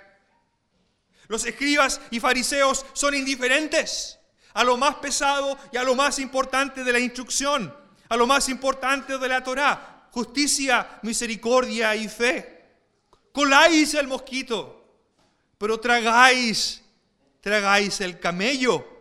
Los 1.27 1.45
escribas 1.45 2.01
y 2.11 2.21
fariseos 2.21 2.87
son 2.93 3.15
indiferentes 3.17 4.19
a 4.55 4.63
lo 4.63 4.77
más 4.77 4.97
pesado 4.97 5.59
y 5.73 5.77
a 5.77 5.83
lo 5.83 5.97
más 5.97 6.21
importante 6.21 6.85
de 6.85 6.93
la 6.93 7.01
instrucción, 7.01 7.75
a 8.09 8.17
lo 8.17 8.27
más 8.27 8.49
importante 8.49 9.19
de 9.19 9.29
la 9.29 9.43
Torá, 9.43 10.09
justicia, 10.13 11.01
misericordia 11.03 11.97
y 11.97 12.09
fe. 12.09 12.63
Coláis 13.33 13.95
el 13.95 14.07
mosquito, 14.07 15.01
pero 15.59 15.81
tragáis, 15.81 16.83
tragáis 17.41 18.01
el 18.01 18.21
camello. 18.21 18.92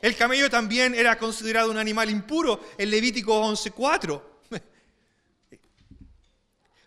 El 0.00 0.16
camello 0.16 0.48
también 0.48 0.94
era 0.94 1.18
considerado 1.18 1.70
un 1.70 1.78
animal 1.78 2.08
impuro 2.08 2.60
en 2.78 2.90
Levítico 2.90 3.42
11.4. 3.42 4.22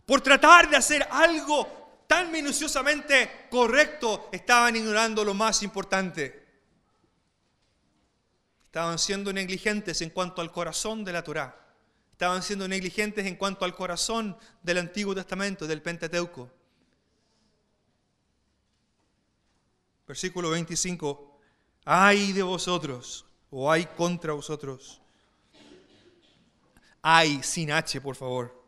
Por 0.06 0.22
tratar 0.22 0.70
de 0.70 0.78
hacer 0.78 1.06
algo 1.12 2.04
tan 2.08 2.32
minuciosamente 2.32 3.48
correcto, 3.50 4.30
estaban 4.32 4.76
ignorando 4.76 5.26
lo 5.26 5.34
más 5.34 5.62
importante. 5.64 6.42
Estaban 8.66 8.98
siendo 8.98 9.34
negligentes 9.34 10.02
en 10.02 10.12
cuanto 10.12 10.42
al 10.42 10.52
corazón 10.52 11.04
de 11.04 11.12
la 11.12 11.24
Torá. 11.24 11.58
Estaban 12.14 12.42
siendo 12.44 12.68
negligentes 12.68 13.26
en 13.26 13.36
cuanto 13.36 13.66
al 13.66 13.76
corazón 13.76 14.38
del 14.64 14.78
Antiguo 14.78 15.14
Testamento, 15.14 15.68
del 15.68 15.82
Pentateuco. 15.82 16.50
Versículo 20.08 20.52
25 20.52 21.31
ay 21.86 22.34
de 22.34 22.44
vosotros, 22.44 23.26
o 23.50 23.72
hay 23.72 23.86
contra 23.86 24.34
vosotros. 24.34 25.02
Ay, 27.02 27.42
sin 27.44 27.72
H, 27.72 28.00
por 28.00 28.16
favor. 28.16 28.62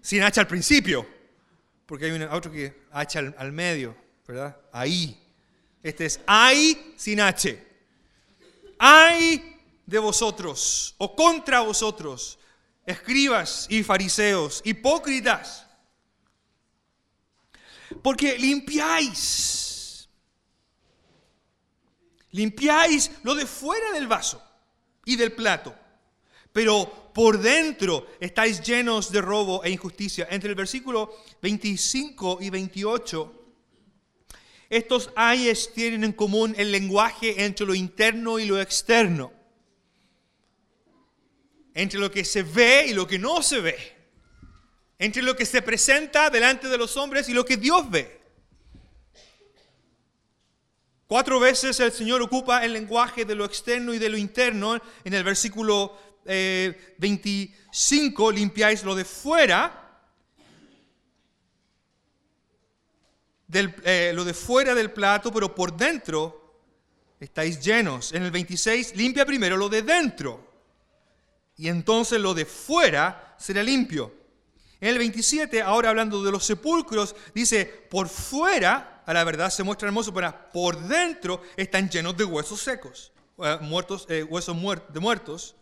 Sin 0.00 0.22
H 0.22 0.40
al 0.40 0.46
principio, 0.46 1.06
porque 1.86 2.06
hay 2.06 2.22
otro 2.22 2.50
que 2.50 2.86
H 2.90 3.18
al, 3.18 3.52
medio, 3.52 3.96
¿verdad? 4.26 4.56
Ahí. 4.72 5.20
Este 5.82 6.06
es 6.06 6.20
ay 6.26 6.94
sin 6.96 7.20
H. 7.20 7.62
Ay 8.78 9.60
de 9.86 9.98
vosotros, 9.98 10.94
o 10.98 11.14
contra 11.14 11.60
vosotros, 11.60 12.38
escribas 12.86 13.66
y 13.68 13.82
fariseos, 13.82 14.62
hipócritas, 14.64 15.66
porque 18.02 18.38
limpiáis 18.38 19.63
Limpiáis 22.34 23.12
lo 23.22 23.36
de 23.36 23.46
fuera 23.46 23.92
del 23.92 24.08
vaso 24.08 24.42
y 25.04 25.14
del 25.14 25.30
plato, 25.30 25.72
pero 26.52 27.12
por 27.14 27.38
dentro 27.38 28.08
estáis 28.18 28.60
llenos 28.60 29.12
de 29.12 29.20
robo 29.20 29.62
e 29.62 29.70
injusticia. 29.70 30.26
Entre 30.28 30.50
el 30.50 30.56
versículo 30.56 31.14
25 31.40 32.38
y 32.40 32.50
28, 32.50 33.44
estos 34.68 35.10
ayes 35.14 35.72
tienen 35.72 36.02
en 36.02 36.12
común 36.12 36.56
el 36.58 36.72
lenguaje 36.72 37.44
entre 37.44 37.66
lo 37.66 37.74
interno 37.74 38.40
y 38.40 38.46
lo 38.46 38.60
externo, 38.60 39.32
entre 41.72 42.00
lo 42.00 42.10
que 42.10 42.24
se 42.24 42.42
ve 42.42 42.86
y 42.88 42.94
lo 42.94 43.06
que 43.06 43.20
no 43.20 43.42
se 43.42 43.60
ve, 43.60 43.76
entre 44.98 45.22
lo 45.22 45.36
que 45.36 45.46
se 45.46 45.62
presenta 45.62 46.30
delante 46.30 46.66
de 46.66 46.78
los 46.78 46.96
hombres 46.96 47.28
y 47.28 47.32
lo 47.32 47.44
que 47.44 47.56
Dios 47.56 47.88
ve. 47.88 48.23
Cuatro 51.06 51.38
veces 51.38 51.78
el 51.80 51.92
Señor 51.92 52.22
ocupa 52.22 52.64
el 52.64 52.72
lenguaje 52.72 53.24
de 53.24 53.34
lo 53.34 53.44
externo 53.44 53.92
y 53.92 53.98
de 53.98 54.08
lo 54.08 54.16
interno. 54.16 54.80
En 55.04 55.14
el 55.14 55.22
versículo 55.22 55.98
25, 56.24 58.30
eh, 58.30 58.34
limpiáis 58.34 58.82
lo 58.84 58.94
de 58.94 59.04
fuera. 59.04 59.80
Eh, 63.52 64.12
lo 64.14 64.24
de 64.24 64.34
fuera 64.34 64.74
del 64.74 64.90
plato, 64.90 65.30
pero 65.30 65.54
por 65.54 65.76
dentro 65.76 66.62
estáis 67.20 67.60
llenos. 67.60 68.12
En 68.12 68.22
el 68.22 68.30
26, 68.30 68.96
limpia 68.96 69.26
primero 69.26 69.58
lo 69.58 69.68
de 69.68 69.82
dentro. 69.82 70.52
Y 71.56 71.68
entonces 71.68 72.18
lo 72.18 72.32
de 72.32 72.46
fuera 72.46 73.36
será 73.38 73.62
limpio. 73.62 74.12
En 74.80 74.88
el 74.88 74.98
27, 74.98 75.62
ahora 75.62 75.90
hablando 75.90 76.24
de 76.24 76.32
los 76.32 76.44
sepulcros, 76.44 77.14
dice, 77.34 77.66
por 77.66 78.08
fuera 78.08 78.93
a 79.06 79.12
la 79.12 79.24
verdad 79.24 79.50
se 79.50 79.62
muestra 79.62 79.88
hermoso, 79.88 80.12
pero 80.12 80.34
por 80.52 80.80
dentro 80.80 81.42
están 81.56 81.88
llenos 81.88 82.16
de 82.16 82.24
huesos 82.24 82.60
secos, 82.60 83.12
eh, 83.38 83.58
muertos, 83.60 84.06
eh, 84.08 84.22
huesos 84.22 84.56
de 84.88 85.00
muertos. 85.00 85.56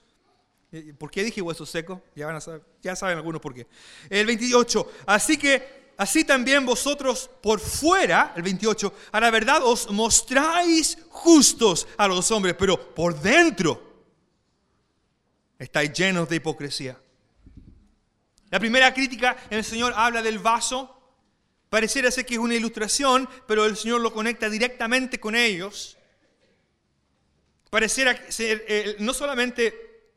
Eh, 0.71 0.95
¿Por 0.99 1.11
qué 1.11 1.25
dije 1.25 1.43
huesos 1.43 1.69
secos? 1.69 2.01
Ya, 2.15 2.97
saben 2.97 3.17
algunos 3.17 3.41
por 3.41 3.55
qué. 3.55 3.67
El 4.09 4.27
28, 4.27 4.93
así 5.07 5.37
que 5.37 5.93
así 5.97 6.25
también 6.25 6.65
vosotros 6.65 7.29
por 7.43 7.61
fuera, 7.61 8.33
el 8.37 8.43
28, 8.43 8.93
a 9.13 9.21
la 9.21 9.31
verdad 9.31 9.63
os 9.65 9.91
mostráis 9.91 10.99
justos 11.11 11.87
a 11.97 12.09
los 12.09 12.31
hombres, 12.31 12.55
pero 12.59 12.95
por 12.95 13.21
dentro 13.21 13.93
estáis 15.59 15.93
llenos 15.93 16.29
de 16.29 16.37
hipocresía. 16.37 16.99
La 18.51 18.61
primera 18.61 18.93
crítica, 18.93 19.37
el 19.49 19.65
Señor 19.65 19.95
habla 19.97 20.23
del 20.23 20.39
vaso 20.39 21.02
Pareciera 21.73 22.11
ser 22.11 22.27
que 22.27 22.35
es 22.35 22.39
una 22.39 22.55
ilustración, 22.55 23.27
pero 23.49 23.65
el 23.65 23.79
Señor 23.79 24.03
lo 24.03 24.13
conecta 24.13 24.51
directamente 24.51 25.19
con 25.19 25.35
ellos. 25.35 25.97
Pareciera 27.71 28.31
ser, 28.31 28.63
eh, 28.69 28.97
no 28.99 29.15
solamente 29.15 30.11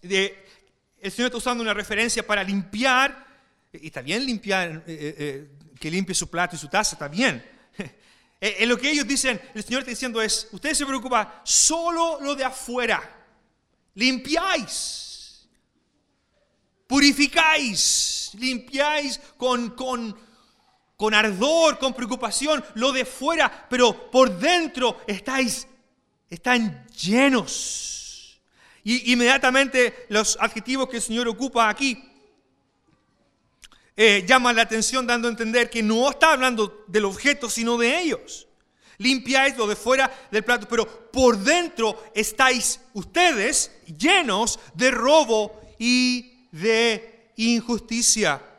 el 0.00 1.12
Señor 1.12 1.26
está 1.26 1.36
usando 1.36 1.62
una 1.62 1.74
referencia 1.74 2.26
para 2.26 2.42
limpiar, 2.42 3.22
y 3.70 3.88
está 3.88 4.00
bien 4.00 4.24
limpiar, 4.24 4.82
eh, 4.86 5.14
eh, 5.18 5.48
que 5.78 5.90
limpie 5.90 6.14
su 6.14 6.30
plato 6.30 6.56
y 6.56 6.58
su 6.58 6.68
taza, 6.68 6.94
está 6.94 7.06
bien. 7.06 7.44
En 8.40 8.66
lo 8.66 8.78
que 8.78 8.90
ellos 8.90 9.06
dicen, 9.06 9.38
el 9.54 9.62
Señor 9.62 9.80
está 9.80 9.90
diciendo 9.90 10.22
es, 10.22 10.48
ustedes 10.52 10.78
se 10.78 10.86
preocupan 10.86 11.28
solo 11.44 12.18
lo 12.22 12.34
de 12.34 12.44
afuera. 12.44 13.26
Limpiáis, 13.94 15.46
purificáis, 16.86 18.30
limpiáis 18.38 19.20
con, 19.36 19.76
con 19.76 20.31
con 21.02 21.14
ardor, 21.14 21.80
con 21.80 21.94
preocupación, 21.94 22.64
lo 22.74 22.92
de 22.92 23.04
fuera, 23.04 23.66
pero 23.68 24.08
por 24.08 24.38
dentro 24.38 25.00
estáis, 25.08 25.66
están 26.30 26.86
llenos. 26.90 28.40
Y 28.84 29.12
inmediatamente 29.12 30.06
los 30.10 30.38
adjetivos 30.40 30.88
que 30.88 30.98
el 30.98 31.02
Señor 31.02 31.26
ocupa 31.26 31.68
aquí 31.68 32.08
eh, 33.96 34.24
llaman 34.24 34.54
la 34.54 34.62
atención 34.62 35.04
dando 35.04 35.26
a 35.26 35.32
entender 35.32 35.68
que 35.68 35.82
no 35.82 36.08
está 36.08 36.34
hablando 36.34 36.84
del 36.86 37.06
objeto, 37.06 37.50
sino 37.50 37.76
de 37.78 37.98
ellos. 37.98 38.46
Limpiáis 38.98 39.56
lo 39.56 39.66
de 39.66 39.74
fuera 39.74 40.08
del 40.30 40.44
plato, 40.44 40.68
pero 40.68 41.10
por 41.10 41.36
dentro 41.36 42.00
estáis 42.14 42.78
ustedes 42.92 43.72
llenos 43.98 44.60
de 44.74 44.92
robo 44.92 45.60
y 45.80 46.46
de 46.52 47.32
injusticia. 47.34 48.51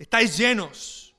Estáis 0.00 0.34
llenos. 0.38 1.14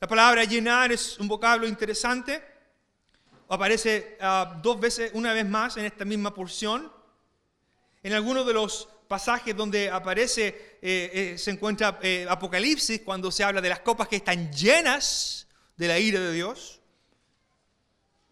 La 0.00 0.08
palabra 0.08 0.42
llenar 0.42 0.90
es 0.90 1.16
un 1.20 1.28
vocablo 1.28 1.68
interesante. 1.68 2.42
aparece 3.48 4.18
ah, 4.20 4.58
dos 4.60 4.80
veces, 4.80 5.12
una 5.14 5.32
vez 5.32 5.46
más 5.46 5.76
en 5.76 5.84
esta 5.84 6.04
misma 6.04 6.34
porción. 6.34 6.92
En 8.02 8.12
algunos 8.12 8.44
de 8.44 8.54
los 8.54 8.88
pasajes 9.06 9.56
donde 9.56 9.88
aparece, 9.88 10.78
eh, 10.82 11.34
eh, 11.34 11.38
se 11.38 11.52
encuentra 11.52 11.96
eh, 12.02 12.26
Apocalipsis, 12.28 13.02
cuando 13.02 13.30
se 13.30 13.44
habla 13.44 13.60
de 13.60 13.68
las 13.68 13.80
copas 13.80 14.08
que 14.08 14.16
están 14.16 14.52
llenas 14.52 15.46
de 15.76 15.86
la 15.86 16.00
ira 16.00 16.18
de 16.18 16.32
Dios. 16.32 16.80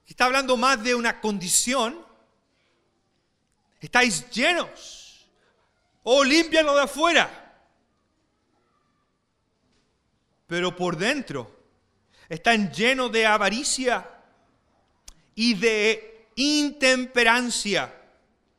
Está 0.04 0.24
hablando 0.24 0.56
más 0.56 0.82
de 0.82 0.96
una 0.96 1.20
condición. 1.20 2.04
Estáis 3.80 4.28
llenos. 4.30 5.28
O 6.02 6.16
oh, 6.16 6.24
límpialo 6.24 6.74
de 6.74 6.82
afuera. 6.82 7.43
Pero 10.46 10.74
por 10.76 10.96
dentro 10.96 11.50
están 12.28 12.72
llenos 12.72 13.12
de 13.12 13.26
avaricia 13.26 14.08
y 15.34 15.54
de 15.54 16.28
intemperancia. 16.36 17.94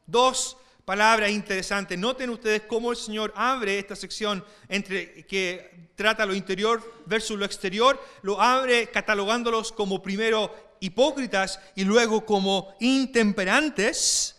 Dos 0.06 0.58
palabras 0.84 1.32
interesantes. 1.32 1.98
Noten 1.98 2.30
ustedes 2.30 2.63
cómo 2.68 2.92
el 2.92 2.98
Señor 2.98 3.34
abre 3.36 3.80
esta 3.80 3.96
sección 3.96 4.44
entre 4.70 5.25
que 5.25 5.89
trata 5.96 6.25
lo 6.25 6.36
interior 6.36 7.04
versus 7.06 7.38
lo 7.38 7.46
exterior. 7.46 8.01
Lo 8.22 8.42
abre 8.42 8.88
catalogándolos 8.88 9.72
como 9.72 10.01
primero 10.01 10.54
hipócritas 10.80 11.60
y 11.75 11.84
luego 11.84 12.25
como 12.25 12.75
intemperantes, 12.80 14.36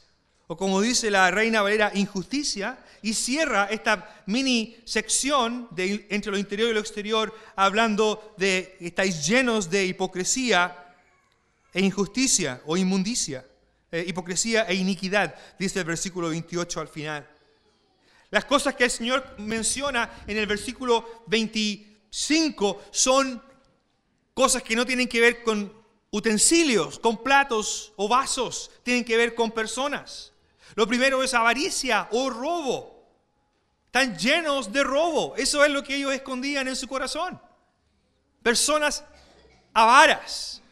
o 0.47 0.57
como 0.57 0.81
dice 0.81 1.11
la 1.11 1.31
Reina 1.31 1.62
Valera, 1.62 1.91
injusticia, 1.95 2.79
y 3.06 3.14
cierra 3.14 3.68
esta 3.70 4.25
mini 4.26 4.76
sección 4.84 5.68
de, 5.70 6.08
entre 6.10 6.32
lo 6.32 6.38
interior 6.38 6.68
y 6.68 6.75
lo 6.75 6.80
exterior 6.80 7.32
hablando 7.54 8.34
de 8.36 8.76
estáis 8.80 9.25
llenos 9.25 9.70
de 9.70 9.86
hipocresía 9.86 10.92
e 11.72 11.80
injusticia 11.80 12.60
o 12.66 12.76
inmundicia, 12.76 13.46
eh, 13.92 14.04
hipocresía 14.08 14.64
e 14.64 14.75
iniquidad, 14.75 15.36
dice 15.56 15.78
el 15.78 15.84
versículo 15.84 16.30
28 16.30 16.80
al 16.80 16.88
final. 16.88 17.30
Las 18.30 18.44
cosas 18.44 18.75
que 18.75 18.82
el 18.82 18.90
Señor 18.90 19.36
menciona 19.38 20.25
en 20.26 20.36
el 20.38 20.48
versículo 20.48 21.22
25 21.28 22.82
son 22.90 23.40
cosas 24.34 24.64
que 24.64 24.75
no 24.75 24.84
tienen 24.84 25.06
que 25.06 25.20
ver 25.20 25.44
con 25.44 25.72
utensilios, 26.10 26.98
con 26.98 27.22
platos 27.22 27.92
o 27.94 28.08
vasos, 28.08 28.72
tienen 28.82 29.04
que 29.04 29.16
ver 29.16 29.36
con 29.36 29.52
personas. 29.52 30.32
Lo 30.75 30.88
primero 30.88 31.22
es 31.22 31.34
avaricia 31.34 32.08
o 32.10 32.30
robo. 32.30 32.96
Están 33.87 34.16
llenos 34.19 34.73
de 34.73 34.85
robo. 34.85 35.35
Eso 35.37 35.64
es 35.64 35.71
lo 35.71 35.83
que 35.83 35.97
ellos 35.97 36.12
escondían 36.12 36.69
en 36.69 36.76
su 36.76 36.87
corazón. 36.87 37.40
Personas 38.43 39.05
avaras, 39.73 40.62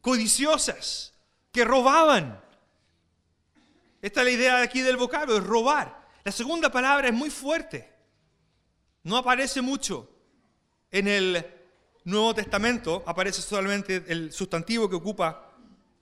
codiciosas, 0.00 1.12
que 1.52 1.64
robaban. 1.64 2.40
Esta 4.00 4.20
es 4.20 4.24
la 4.26 4.30
idea 4.30 4.56
de 4.58 4.62
aquí 4.62 4.80
del 4.80 4.96
vocablo, 4.96 5.36
es 5.36 5.44
robar. 5.44 6.06
La 6.24 6.32
segunda 6.32 6.70
palabra 6.70 7.08
es 7.08 7.14
muy 7.14 7.30
fuerte. 7.30 7.92
No 9.02 9.16
aparece 9.16 9.60
mucho 9.60 10.08
en 10.90 11.08
el 11.08 11.46
Nuevo 12.04 12.34
Testamento, 12.34 13.02
aparece 13.06 13.42
solamente 13.42 14.04
el 14.08 14.32
sustantivo 14.32 14.88
que 14.88 14.96
ocupa 14.96 15.52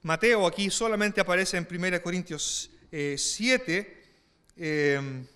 Mateo, 0.02 0.46
aquí 0.46 0.70
solamente 0.70 1.20
aparece 1.20 1.56
en 1.56 1.66
1 1.68 2.02
Corintios 2.02 2.70
7, 2.90 4.04
eh, 4.56 5.26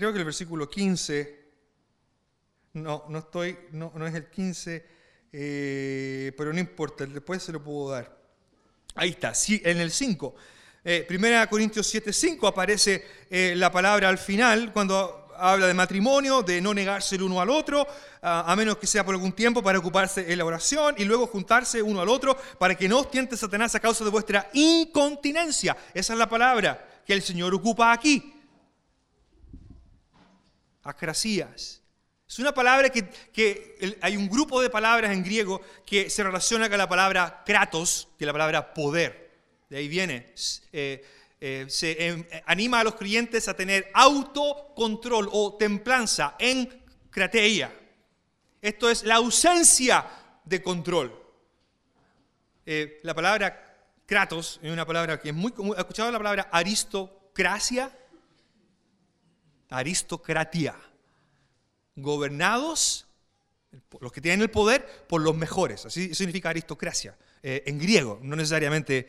creo 0.00 0.14
que 0.14 0.18
el 0.18 0.24
versículo 0.24 0.66
15, 0.66 1.40
no, 2.72 3.04
no 3.10 3.18
estoy, 3.18 3.54
no, 3.72 3.92
no 3.94 4.06
es 4.06 4.14
el 4.14 4.30
15, 4.30 4.86
eh, 5.30 6.32
pero 6.38 6.54
no 6.54 6.58
importa, 6.58 7.04
después 7.04 7.42
se 7.42 7.52
lo 7.52 7.62
puedo 7.62 7.90
dar. 7.90 8.18
Ahí 8.94 9.10
está, 9.10 9.34
sí, 9.34 9.60
en 9.62 9.76
el 9.76 9.90
5. 9.90 10.34
Eh, 10.86 11.06
1 11.06 11.50
Corintios 11.50 11.86
7, 11.86 12.14
5 12.14 12.46
aparece 12.46 13.04
eh, 13.28 13.52
la 13.54 13.70
palabra 13.70 14.08
al 14.08 14.16
final, 14.16 14.72
cuando 14.72 15.28
habla 15.36 15.66
de 15.66 15.74
matrimonio, 15.74 16.42
de 16.42 16.62
no 16.62 16.72
negarse 16.72 17.16
el 17.16 17.22
uno 17.24 17.38
al 17.38 17.50
otro, 17.50 17.86
a 18.22 18.56
menos 18.56 18.78
que 18.78 18.86
sea 18.86 19.04
por 19.04 19.14
algún 19.14 19.32
tiempo 19.32 19.62
para 19.62 19.78
ocuparse 19.78 20.32
en 20.32 20.38
la 20.38 20.46
oración 20.46 20.94
y 20.96 21.04
luego 21.04 21.26
juntarse 21.26 21.82
uno 21.82 22.00
al 22.00 22.08
otro 22.08 22.38
para 22.58 22.74
que 22.74 22.88
no 22.88 23.00
os 23.00 23.10
tiente 23.10 23.36
Satanás 23.36 23.74
a 23.74 23.80
causa 23.80 24.02
de 24.02 24.10
vuestra 24.10 24.48
incontinencia. 24.54 25.76
Esa 25.92 26.14
es 26.14 26.18
la 26.18 26.28
palabra 26.28 27.02
que 27.04 27.12
el 27.12 27.20
Señor 27.20 27.54
ocupa 27.54 27.92
aquí. 27.92 28.39
Acrasías. 30.82 31.80
Es 32.30 32.38
una 32.38 32.54
palabra 32.54 32.90
que, 32.90 33.98
hay 34.00 34.16
un 34.16 34.28
grupo 34.28 34.62
de 34.62 34.70
palabras 34.70 35.10
en 35.10 35.24
griego 35.24 35.60
que 35.84 36.08
se 36.08 36.22
relaciona 36.22 36.68
con 36.68 36.78
la 36.78 36.88
palabra 36.88 37.42
kratos, 37.44 38.08
que 38.16 38.24
es 38.24 38.26
la 38.26 38.32
palabra 38.32 38.72
poder. 38.72 39.30
De 39.68 39.78
ahí 39.78 39.88
viene. 39.88 40.32
Eh, 40.72 41.04
eh, 41.40 41.66
se 41.68 42.06
em, 42.06 42.24
anima 42.46 42.80
a 42.80 42.84
los 42.84 42.94
creyentes 42.94 43.48
a 43.48 43.54
tener 43.54 43.90
autocontrol 43.94 45.28
o 45.32 45.56
templanza 45.56 46.36
en 46.38 46.84
crateia. 47.10 47.74
Esto 48.62 48.90
es 48.90 49.02
la 49.02 49.16
ausencia 49.16 50.06
de 50.44 50.62
control. 50.62 51.20
Eh, 52.64 53.00
la 53.02 53.14
palabra 53.14 53.88
kratos 54.06 54.60
es 54.62 54.70
una 54.70 54.86
palabra 54.86 55.20
que 55.20 55.30
es 55.30 55.34
muy 55.34 55.50
común. 55.50 55.74
¿Ha 55.76 55.80
escuchado 55.80 56.12
la 56.12 56.18
palabra 56.18 56.48
aristocracia? 56.52 57.90
Aristocratia. 59.70 60.76
Gobernados, 61.96 63.06
los 64.00 64.12
que 64.12 64.20
tienen 64.20 64.42
el 64.42 64.50
poder, 64.50 65.06
por 65.08 65.20
los 65.20 65.36
mejores. 65.36 65.86
Así 65.86 66.14
significa 66.14 66.50
aristocracia. 66.50 67.16
Eh, 67.42 67.62
en 67.66 67.78
griego, 67.78 68.18
no 68.22 68.36
necesariamente 68.36 69.08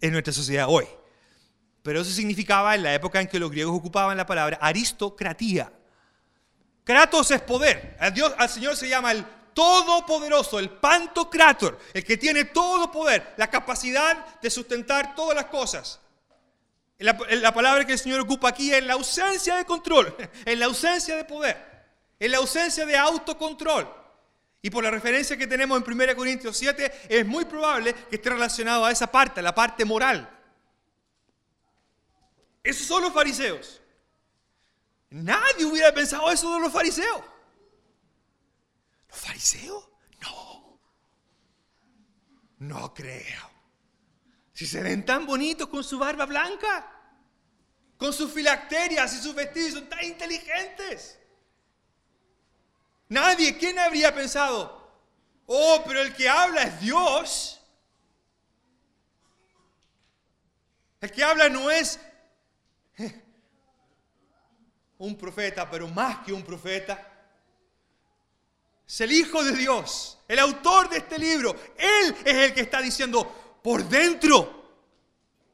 en 0.00 0.12
nuestra 0.12 0.32
sociedad 0.32 0.66
hoy. 0.68 0.86
Pero 1.82 2.00
eso 2.00 2.10
significaba 2.10 2.74
en 2.74 2.82
la 2.82 2.94
época 2.94 3.20
en 3.20 3.28
que 3.28 3.38
los 3.38 3.50
griegos 3.50 3.76
ocupaban 3.76 4.16
la 4.16 4.26
palabra 4.26 4.58
aristocratía. 4.60 5.72
Kratos 6.84 7.30
es 7.30 7.42
poder. 7.42 7.96
Al, 8.00 8.14
Dios, 8.14 8.32
al 8.38 8.48
Señor 8.48 8.76
se 8.76 8.88
llama 8.88 9.12
el 9.12 9.24
todopoderoso, 9.52 10.58
el 10.58 10.70
pantocrator, 10.70 11.78
el 11.92 12.04
que 12.04 12.16
tiene 12.16 12.44
todo 12.44 12.92
poder, 12.92 13.34
la 13.36 13.50
capacidad 13.50 14.38
de 14.40 14.50
sustentar 14.50 15.14
todas 15.14 15.34
las 15.34 15.46
cosas. 15.46 16.00
La, 16.98 17.16
la, 17.30 17.54
palabra 17.54 17.84
que 17.84 17.92
el 17.92 17.98
Señor 17.98 18.20
ocupa 18.20 18.48
aquí 18.48 18.72
es 18.72 18.82
la 18.82 18.94
ausencia 18.94 19.56
de 19.56 19.64
control, 19.64 20.16
en 20.44 20.58
la 20.58 20.66
ausencia 20.66 21.16
de 21.16 21.24
poder, 21.24 21.56
en 22.18 22.32
la 22.32 22.38
ausencia 22.38 22.84
de 22.84 22.96
autocontrol. 22.96 23.88
Y 24.60 24.70
por 24.70 24.82
la 24.82 24.90
referencia 24.90 25.36
que 25.36 25.46
tenemos 25.46 25.80
en 25.80 25.92
1 25.92 26.16
Corintios 26.16 26.56
7, 26.56 27.06
es 27.08 27.26
muy 27.26 27.44
probable 27.44 27.94
que 27.94 28.16
esté 28.16 28.30
relacionado 28.30 28.84
a 28.84 28.90
esa 28.90 29.10
parte, 29.10 29.40
la 29.40 29.54
parte 29.54 29.84
moral. 29.84 30.28
Esos 32.64 32.86
son 32.86 33.02
los 33.02 33.12
fariseos. 33.12 33.80
Nadie 35.10 35.64
hubiera 35.64 35.94
pensado 35.94 36.30
eso 36.30 36.52
de 36.54 36.60
los 36.60 36.72
fariseos. 36.72 37.22
¿Los 39.08 39.18
fariseos? 39.18 39.88
No. 40.20 40.80
No 42.58 42.92
creo. 42.92 43.57
Si 44.58 44.66
se 44.66 44.82
ven 44.82 45.06
tan 45.06 45.24
bonitos 45.24 45.68
con 45.68 45.84
su 45.84 46.00
barba 46.00 46.26
blanca, 46.26 46.84
con 47.96 48.12
sus 48.12 48.32
filacterias 48.32 49.14
y 49.14 49.22
sus 49.22 49.32
vestidos, 49.32 49.74
son 49.74 49.88
tan 49.88 50.02
inteligentes. 50.02 51.16
Nadie, 53.08 53.56
¿quién 53.56 53.78
habría 53.78 54.12
pensado? 54.12 54.98
Oh, 55.46 55.84
pero 55.86 56.00
el 56.00 56.12
que 56.12 56.28
habla 56.28 56.64
es 56.64 56.80
Dios. 56.80 57.60
El 61.02 61.12
que 61.12 61.22
habla 61.22 61.48
no 61.48 61.70
es 61.70 62.00
un 64.98 65.16
profeta, 65.16 65.70
pero 65.70 65.86
más 65.86 66.24
que 66.24 66.32
un 66.32 66.42
profeta. 66.42 67.28
Es 68.88 69.00
el 69.02 69.12
Hijo 69.12 69.44
de 69.44 69.52
Dios, 69.52 70.18
el 70.26 70.40
autor 70.40 70.88
de 70.88 70.96
este 70.96 71.16
libro. 71.16 71.54
Él 71.76 72.16
es 72.24 72.34
el 72.34 72.54
que 72.54 72.62
está 72.62 72.80
diciendo, 72.80 73.47
por 73.68 73.86
dentro, 73.86 74.64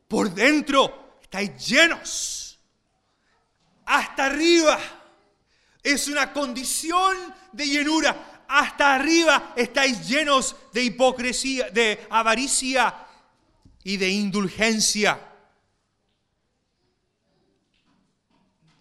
por 0.07 0.33
dentro, 0.33 1.17
estáis 1.21 1.67
llenos. 1.67 2.61
Hasta 3.87 4.27
arriba. 4.27 4.79
Es 5.83 6.07
una 6.07 6.33
condición 6.33 7.17
de 7.51 7.67
llenura. 7.67 8.45
Hasta 8.47 8.95
arriba 8.95 9.53
estáis 9.57 10.07
llenos 10.07 10.55
de 10.73 10.85
hipocresía, 10.85 11.71
de 11.71 12.07
avaricia 12.09 12.95
y 13.83 13.97
de 13.97 14.09
indulgencia. 14.11 15.19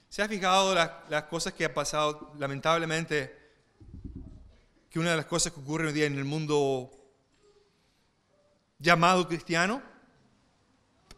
¿Se 0.09 0.21
ha 0.21 0.27
fijado 0.27 0.75
las, 0.75 1.23
cosas 1.23 1.53
que 1.53 1.65
han 1.65 1.73
pasado? 1.73 2.35
Lamentablemente, 2.37 3.35
que 4.91 4.99
una 4.99 5.09
de 5.09 5.17
las 5.17 5.25
cosas 5.25 5.53
que 5.53 5.59
ocurre 5.59 5.87
hoy 5.87 5.93
día 5.93 6.05
en 6.05 6.19
el 6.19 6.23
mundo 6.23 7.02
llamado 8.83 9.27
cristiano, 9.27 9.81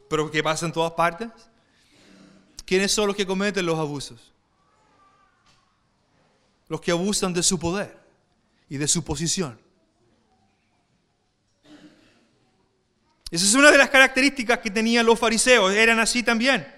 pero 0.08 0.30
que 0.30 0.44
pasa 0.44 0.68
en 0.68 0.72
todas 0.72 0.94
partes, 0.94 1.30
¿quiénes 2.64 2.92
son 2.92 3.08
los 3.08 3.16
que 3.16 3.26
cometen 3.26 3.66
los 3.66 3.80
abusos? 3.80 4.32
Los 6.68 6.80
que 6.80 6.92
abusan 6.92 7.34
de 7.34 7.42
su 7.42 7.60
poder 7.60 7.98
y 8.70 8.78
de 8.78 8.88
su 8.88 9.04
posición. 9.04 9.60
Esa 13.32 13.46
es 13.46 13.54
una 13.56 13.72
de 13.72 13.78
las 13.80 13.90
características 13.90 14.60
que 14.60 14.70
tenían 14.70 15.06
los 15.06 15.20
fariseos, 15.20 15.74
eran 15.74 16.00
así 16.00 16.22
también. 16.22 16.72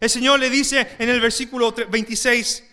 El 0.00 0.10
Señor 0.10 0.40
le 0.40 0.50
dice 0.50 0.96
en 0.98 1.08
el 1.08 1.20
versículo 1.20 1.72
26, 1.72 2.64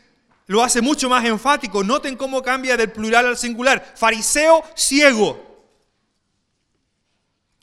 lo 0.48 0.64
hace 0.64 0.82
mucho 0.82 1.08
más 1.08 1.24
enfático, 1.24 1.84
noten 1.84 2.18
cómo 2.18 2.42
cambia 2.42 2.76
del 2.76 2.92
plural 2.92 3.28
al 3.28 3.38
singular, 3.38 3.94
fariseo 3.96 4.64
ciego. 4.76 5.51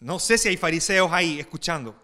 No 0.01 0.19
sé 0.19 0.39
si 0.39 0.49
hay 0.49 0.57
fariseos 0.57 1.11
ahí 1.13 1.41
escuchando 1.41 1.95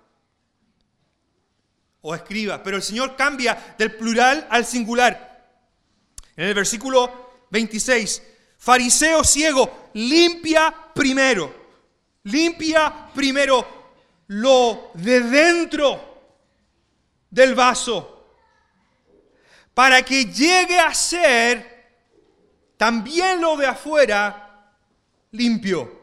o 2.01 2.15
escriba, 2.15 2.63
pero 2.63 2.77
el 2.77 2.83
Señor 2.83 3.17
cambia 3.17 3.75
del 3.79 3.95
plural 3.95 4.47
al 4.51 4.67
singular. 4.67 5.49
En 6.37 6.49
el 6.49 6.55
versículo 6.55 7.47
26, 7.51 8.23
fariseo 8.59 9.25
ciego, 9.25 9.91
limpia 9.95 10.75
primero 10.95 11.65
limpia 12.25 13.11
primero 13.15 13.67
lo 14.29 14.91
de 14.95 15.21
dentro 15.21 16.23
del 17.31 17.55
vaso 17.55 18.11
para 19.73 20.03
que 20.03 20.27
llegue 20.27 20.79
a 20.79 20.95
ser 20.95 21.73
también 22.77 23.41
lo 23.41 23.57
de 23.57 23.67
afuera 23.67 24.73
limpio. 25.33 26.03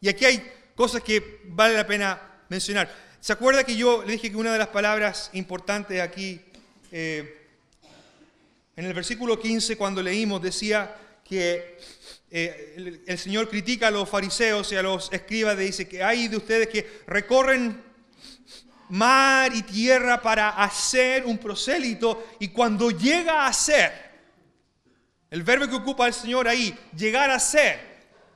Y 0.00 0.08
aquí 0.08 0.24
hay 0.24 0.52
cosas 0.80 1.02
que 1.02 1.42
vale 1.44 1.74
la 1.74 1.86
pena 1.86 2.18
mencionar. 2.48 2.90
¿Se 3.20 3.34
acuerda 3.34 3.64
que 3.64 3.76
yo 3.76 4.02
le 4.02 4.12
dije 4.12 4.30
que 4.30 4.36
una 4.38 4.50
de 4.50 4.58
las 4.58 4.68
palabras 4.68 5.28
importantes 5.34 6.00
aquí, 6.00 6.40
eh, 6.90 7.48
en 8.74 8.86
el 8.86 8.94
versículo 8.94 9.38
15, 9.38 9.76
cuando 9.76 10.02
leímos, 10.02 10.40
decía 10.40 10.96
que 11.22 11.76
eh, 12.30 13.02
el, 13.06 13.18
Señor 13.18 13.50
critica 13.50 13.88
a 13.88 13.90
los 13.90 14.08
fariseos 14.08 14.72
y 14.72 14.76
a 14.76 14.82
los 14.82 15.12
escribas, 15.12 15.58
dice 15.58 15.86
que 15.86 16.02
hay 16.02 16.28
de 16.28 16.38
ustedes 16.38 16.68
que 16.68 17.02
recorren 17.06 17.84
mar 18.88 19.54
y 19.54 19.60
tierra 19.60 20.22
para 20.22 20.48
hacer 20.48 21.26
un 21.26 21.36
prosélito 21.36 22.26
y 22.38 22.48
cuando 22.48 22.90
llega 22.90 23.46
a 23.46 23.52
ser, 23.52 23.92
el 25.30 25.42
verbo 25.42 25.68
que 25.68 25.76
ocupa 25.76 26.06
el 26.06 26.14
Señor 26.14 26.48
ahí, 26.48 26.74
llegar 26.96 27.30
a 27.30 27.38
ser, 27.38 27.78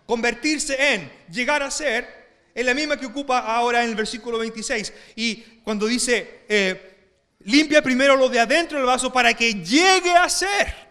convertirse 0.05 0.93
en, 0.93 1.11
llegar 1.31 1.63
a 1.63 1.71
ser, 1.71 2.24
es 2.55 2.65
la 2.65 2.73
misma 2.73 2.97
que 2.97 3.07
ocupa 3.07 3.41
ahora 3.41 3.83
en 3.83 3.91
el 3.91 3.97
versículo 3.97 4.39
26. 4.39 4.93
Y 5.17 5.37
cuando 5.65 5.87
dice, 5.87 6.45
eh, 6.49 6.95
limpia 7.41 7.83
primero 7.83 8.17
lo 8.17 8.29
de 8.29 8.39
adentro 8.39 8.79
del 8.79 8.87
vaso 8.87 9.13
para 9.13 9.35
que 9.35 9.55
llegue 9.55 10.13
a 10.13 10.29
ser. 10.29 10.85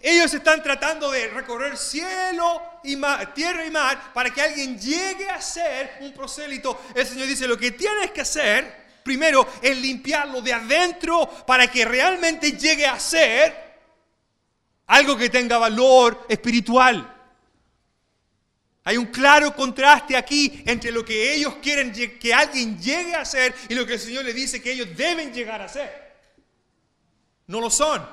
Ellos 0.00 0.32
están 0.34 0.62
tratando 0.62 1.10
de 1.10 1.28
recorrer 1.28 1.76
cielo 1.76 2.62
y 2.84 2.96
mar, 2.96 3.32
tierra 3.34 3.64
y 3.64 3.70
mar 3.70 4.12
para 4.12 4.30
que 4.30 4.42
alguien 4.42 4.78
llegue 4.78 5.28
a 5.30 5.40
ser 5.40 5.98
un 6.00 6.12
prosélito. 6.12 6.80
El 6.94 7.06
Señor 7.06 7.26
dice, 7.26 7.48
lo 7.48 7.56
que 7.56 7.70
tienes 7.70 8.10
que 8.10 8.20
hacer 8.20 8.86
primero 9.02 9.48
es 9.62 9.76
limpiarlo 9.78 10.42
de 10.42 10.52
adentro 10.52 11.28
para 11.46 11.68
que 11.70 11.84
realmente 11.84 12.52
llegue 12.52 12.86
a 12.86 12.98
ser 12.98 13.64
algo 14.86 15.16
que 15.16 15.30
tenga 15.30 15.58
valor 15.58 16.26
espiritual. 16.28 17.15
Hay 18.86 18.96
un 18.96 19.06
claro 19.06 19.52
contraste 19.52 20.16
aquí 20.16 20.62
entre 20.64 20.92
lo 20.92 21.04
que 21.04 21.34
ellos 21.34 21.56
quieren 21.60 21.92
que 21.92 22.32
alguien 22.32 22.80
llegue 22.80 23.16
a 23.16 23.24
ser 23.24 23.52
y 23.68 23.74
lo 23.74 23.84
que 23.84 23.94
el 23.94 23.98
Señor 23.98 24.24
le 24.24 24.32
dice 24.32 24.62
que 24.62 24.70
ellos 24.70 24.86
deben 24.96 25.34
llegar 25.34 25.60
a 25.60 25.68
ser. 25.68 26.14
No 27.48 27.60
lo 27.60 27.68
son. 27.68 28.08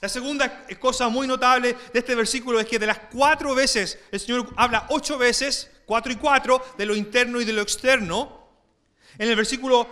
La 0.00 0.08
segunda 0.08 0.66
cosa 0.80 1.08
muy 1.08 1.28
notable 1.28 1.76
de 1.92 1.98
este 2.00 2.16
versículo 2.16 2.58
es 2.58 2.66
que 2.66 2.80
de 2.80 2.86
las 2.86 2.98
cuatro 3.12 3.54
veces, 3.54 4.00
el 4.10 4.18
Señor 4.18 4.52
habla 4.56 4.86
ocho 4.88 5.16
veces, 5.16 5.70
cuatro 5.86 6.10
y 6.10 6.16
cuatro, 6.16 6.60
de 6.76 6.84
lo 6.84 6.96
interno 6.96 7.40
y 7.40 7.44
de 7.44 7.52
lo 7.52 7.62
externo. 7.62 8.48
En 9.16 9.28
el 9.28 9.36
versículo 9.36 9.86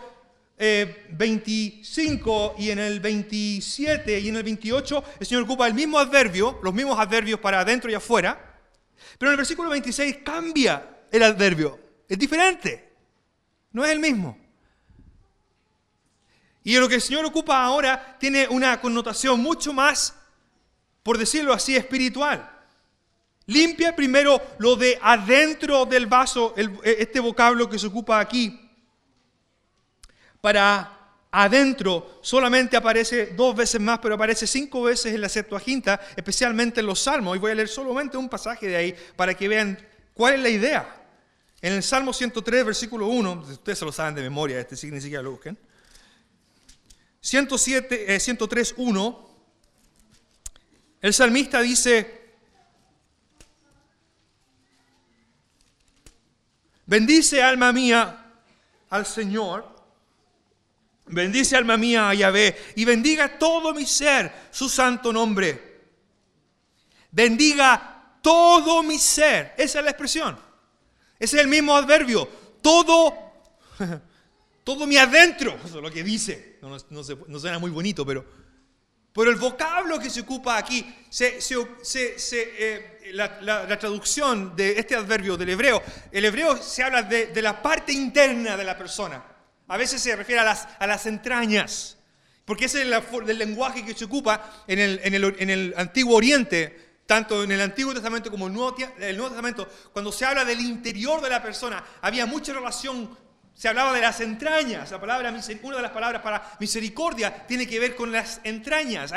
25 0.58 2.54
eh, 2.58 2.60
y 2.60 2.70
en 2.70 2.80
el 2.80 2.98
27 2.98 4.18
y 4.18 4.30
en 4.30 4.36
el 4.36 4.42
28, 4.42 5.04
el 5.20 5.26
Señor 5.28 5.44
ocupa 5.44 5.68
el 5.68 5.74
mismo 5.74 5.96
adverbio, 6.00 6.58
los 6.64 6.74
mismos 6.74 6.98
adverbios 6.98 7.38
para 7.38 7.60
adentro 7.60 7.88
y 7.88 7.94
afuera. 7.94 8.55
Pero 9.18 9.30
en 9.30 9.34
el 9.34 9.36
versículo 9.38 9.70
26 9.70 10.18
cambia 10.24 11.04
el 11.10 11.22
adverbio, 11.22 11.78
es 12.08 12.18
diferente, 12.18 12.92
no 13.72 13.84
es 13.84 13.90
el 13.92 14.00
mismo. 14.00 14.38
Y 16.64 16.76
lo 16.78 16.88
que 16.88 16.96
el 16.96 17.00
Señor 17.00 17.24
ocupa 17.24 17.62
ahora 17.62 18.16
tiene 18.18 18.48
una 18.48 18.80
connotación 18.80 19.40
mucho 19.40 19.72
más, 19.72 20.14
por 21.02 21.16
decirlo 21.16 21.52
así, 21.52 21.76
espiritual. 21.76 22.50
Limpia 23.46 23.94
primero 23.94 24.42
lo 24.58 24.74
de 24.74 24.98
adentro 25.00 25.86
del 25.86 26.06
vaso, 26.06 26.54
este 26.82 27.20
vocablo 27.20 27.70
que 27.70 27.78
se 27.78 27.86
ocupa 27.86 28.18
aquí. 28.18 28.60
Para 30.40 30.95
adentro 31.30 32.18
solamente 32.22 32.76
aparece 32.76 33.26
dos 33.36 33.54
veces 33.54 33.80
más, 33.80 33.98
pero 34.00 34.14
aparece 34.14 34.46
cinco 34.46 34.82
veces 34.82 35.14
en 35.14 35.20
la 35.20 35.28
Septuaginta, 35.28 36.00
especialmente 36.16 36.80
en 36.80 36.86
los 36.86 37.00
Salmos. 37.00 37.36
Y 37.36 37.40
voy 37.40 37.52
a 37.52 37.54
leer 37.54 37.68
solamente 37.68 38.16
un 38.16 38.28
pasaje 38.28 38.68
de 38.68 38.76
ahí 38.76 38.96
para 39.16 39.34
que 39.34 39.48
vean 39.48 39.78
cuál 40.14 40.34
es 40.34 40.40
la 40.40 40.48
idea. 40.48 41.02
En 41.60 41.72
el 41.72 41.82
Salmo 41.82 42.12
103, 42.12 42.64
versículo 42.64 43.06
1, 43.08 43.32
ustedes 43.50 43.78
se 43.78 43.84
lo 43.84 43.92
saben 43.92 44.14
de 44.14 44.22
memoria, 44.22 44.60
este 44.60 44.76
sí 44.76 44.90
ni 44.90 45.00
siquiera 45.00 45.22
lo 45.22 45.32
busquen. 45.32 45.58
107, 47.20 48.20
103, 48.20 48.74
1, 48.76 49.26
el 51.00 51.12
salmista 51.12 51.60
dice, 51.60 52.30
bendice 56.86 57.42
alma 57.42 57.72
mía 57.72 58.32
al 58.90 59.06
Señor, 59.06 59.75
bendice 61.08 61.56
alma 61.56 61.76
mía 61.76 62.10
a 62.10 62.14
Yahvé, 62.14 62.56
y 62.76 62.84
bendiga 62.84 63.38
todo 63.38 63.74
mi 63.74 63.86
ser 63.86 64.48
su 64.50 64.68
santo 64.68 65.12
nombre. 65.12 65.66
Bendiga 67.10 68.18
todo 68.20 68.82
mi 68.82 68.98
ser, 68.98 69.54
esa 69.56 69.78
es 69.78 69.84
la 69.84 69.90
expresión, 69.92 70.36
ese 71.18 71.36
es 71.36 71.42
el 71.42 71.48
mismo 71.48 71.76
adverbio, 71.76 72.28
todo, 72.60 73.14
todo 74.64 74.86
mi 74.86 74.96
adentro, 74.96 75.56
eso 75.64 75.76
es 75.76 75.82
lo 75.82 75.90
que 75.90 76.02
dice. 76.02 76.58
No, 76.60 77.38
suena 77.38 77.60
muy 77.60 77.70
bonito, 77.70 78.04
pero, 78.04 78.24
pero 79.12 79.30
el 79.30 79.36
vocablo 79.36 80.00
que 80.00 80.10
se 80.10 80.22
ocupa 80.22 80.58
aquí, 80.58 80.84
eh, 81.20 83.00
la, 83.12 83.78
traducción 83.78 84.56
de 84.56 84.78
este 84.78 84.96
adverbio 84.96 85.36
del 85.36 85.50
hebreo, 85.50 85.80
el 86.10 86.24
hebreo 86.24 86.60
se 86.60 86.82
habla 86.82 87.02
de, 87.04 87.40
la 87.40 87.62
parte 87.62 87.92
interna 87.92 88.56
de 88.56 88.64
la 88.64 88.76
persona. 88.76 89.24
A 89.68 89.76
veces 89.76 90.00
se 90.00 90.14
refiere 90.14 90.40
a 90.40 90.44
las, 90.44 90.68
a 90.78 90.86
las 90.86 91.06
entrañas, 91.06 91.98
porque 92.44 92.66
ese 92.66 92.82
es 92.82 92.86
el, 92.86 93.38
lenguaje 93.38 93.84
que 93.84 93.94
se 93.94 94.04
ocupa 94.04 94.64
en 94.66 94.78
el, 94.78 95.00
en, 95.02 95.14
el, 95.14 95.36
en 95.38 95.50
el 95.50 95.74
Antiguo 95.76 96.16
Oriente, 96.16 97.00
tanto 97.06 97.44
en 97.44 97.52
el 97.52 97.60
Antiguo 97.60 97.92
Testamento 97.92 98.30
como 98.30 98.46
en 98.46 98.52
el 98.52 99.16
Nuevo 99.16 99.28
Testamento, 99.30 99.68
cuando 99.92 100.12
se 100.12 100.24
habla 100.24 100.44
del 100.44 100.60
interior 100.60 101.20
de 101.20 101.30
la 101.30 101.42
persona, 101.42 101.84
había 102.02 102.26
mucha 102.26 102.52
relación 102.52 103.16
se 103.56 103.68
hablaba 103.68 103.94
de 103.94 104.02
las 104.02 104.20
entrañas. 104.20 104.90
La 104.90 105.00
palabra, 105.00 105.30
una 105.30 105.76
de 105.76 105.82
las 105.82 105.90
palabras 105.90 106.20
para 106.20 106.56
misericordia 106.60 107.46
tiene 107.46 107.66
que 107.66 107.80
ver 107.80 107.96
con 107.96 108.12
las 108.12 108.40
entrañas. 108.44 109.12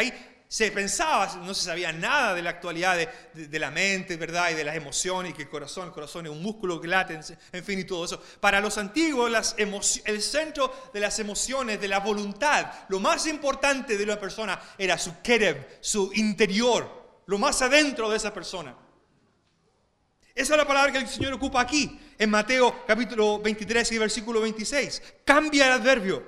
Se 0.51 0.71
pensaba, 0.71 1.31
no 1.43 1.53
se 1.53 1.65
sabía 1.65 1.93
nada 1.93 2.33
de 2.33 2.41
la 2.41 2.49
actualidad 2.49 2.97
de, 3.33 3.59
la 3.59 3.69
mente, 3.69 4.17
¿verdad? 4.17 4.49
Y 4.49 4.55
de 4.55 4.63
las 4.63 4.75
emociones, 4.75 5.31
y 5.31 5.35
que 5.35 5.43
el 5.43 5.49
corazón, 5.49 5.89
el 5.89 5.93
corazón 5.93 6.25
es 6.25 6.31
un 6.31 6.41
músculo 6.41 6.81
que 6.81 6.87
late, 6.87 7.19
en 7.51 7.63
fin, 7.63 7.77
y 7.77 7.83
todo 7.83 8.05
eso. 8.05 8.19
Para 8.39 8.59
los 8.59 8.79
antiguos, 8.79 9.29
las 9.29 9.55
el 9.59 10.21
centro 10.23 10.89
de 10.91 10.99
las 10.99 11.19
emociones, 11.19 11.79
de 11.79 11.87
la 11.87 11.99
voluntad, 11.99 12.65
lo 12.89 12.99
más 12.99 13.27
importante 13.27 13.95
de 13.95 14.03
una 14.03 14.19
persona 14.19 14.59
era 14.75 14.97
su 14.97 15.21
kerev, 15.21 15.77
su 15.81 16.11
interior, 16.15 17.21
lo 17.27 17.37
más 17.37 17.61
adentro 17.61 18.09
de 18.09 18.17
esa 18.17 18.33
persona. 18.33 18.75
Esa 20.33 20.53
es 20.53 20.57
la 20.57 20.65
palabra 20.67 20.91
que 20.91 20.97
el 20.97 21.07
Señor 21.07 21.33
ocupa 21.33 21.61
aquí, 21.61 21.99
en 22.17 22.27
Mateo 22.27 22.85
capítulo 22.87 23.37
23 23.39 23.91
y 23.91 23.97
versículo 23.99 24.41
26. 24.41 25.03
Cambia 25.23 25.67
el 25.67 25.73
adverbio 25.73 26.23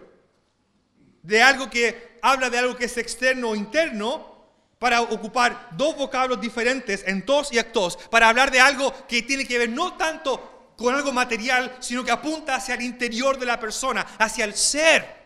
de 1.24 1.42
algo 1.42 1.72
que 1.72 2.11
habla 2.22 2.50
de 2.50 2.60
algo 2.60 2.76
que 2.76 2.86
es 2.86 2.98
externo 2.98 3.50
o 3.50 3.56
interno 3.56 4.32
para 4.80 5.02
ocupar 5.02 5.70
dos 5.74 5.96
vocablos 5.96 6.42
diferentes, 6.42 7.04
en 7.06 7.26
tos 7.26 7.54
y 7.54 7.60
actos, 7.60 7.98
para 8.10 8.30
hablar 8.30 8.50
de 8.50 8.60
algo 8.60 8.92
que 9.08 9.22
tiene 9.22 9.46
que 9.46 9.60
ver 9.60 9.70
no 9.70 9.94
tanto 9.94 10.74
con 10.76 10.96
algo 10.96 11.12
material, 11.12 11.78
sino 11.80 12.04
que 12.04 12.12
apunta 12.12 12.56
hacia 12.56 12.74
el 12.74 12.82
interior 12.82 13.38
de 13.38 13.46
la 13.46 13.60
persona, 13.60 14.02
hacia 14.18 14.46
el 14.46 14.56
ser. 14.56 15.22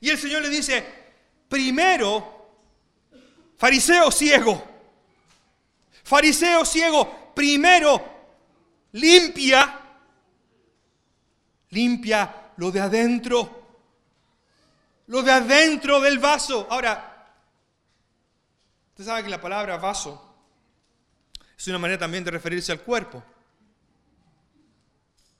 Y 0.00 0.08
el 0.08 0.18
Señor 0.18 0.40
le 0.40 0.48
dice, 0.48 0.82
primero, 1.48 2.48
fariseo 3.58 4.10
ciego, 4.10 4.64
fariseo 6.02 6.64
ciego, 6.64 7.34
primero 7.34 8.02
limpia, 8.92 9.78
limpia 11.68 12.52
lo 12.56 12.70
de 12.70 12.80
adentro, 12.80 13.59
lo 15.10 15.22
de 15.22 15.32
adentro 15.32 16.00
del 16.00 16.20
vaso. 16.20 16.68
Ahora, 16.70 17.26
usted 18.90 19.04
sabe 19.04 19.24
que 19.24 19.28
la 19.28 19.40
palabra 19.40 19.76
vaso 19.76 20.36
Es 21.58 21.66
una 21.66 21.78
manera 21.78 21.98
también 21.98 22.22
de 22.22 22.30
referirse 22.30 22.70
al 22.70 22.80
cuerpo. 22.80 23.22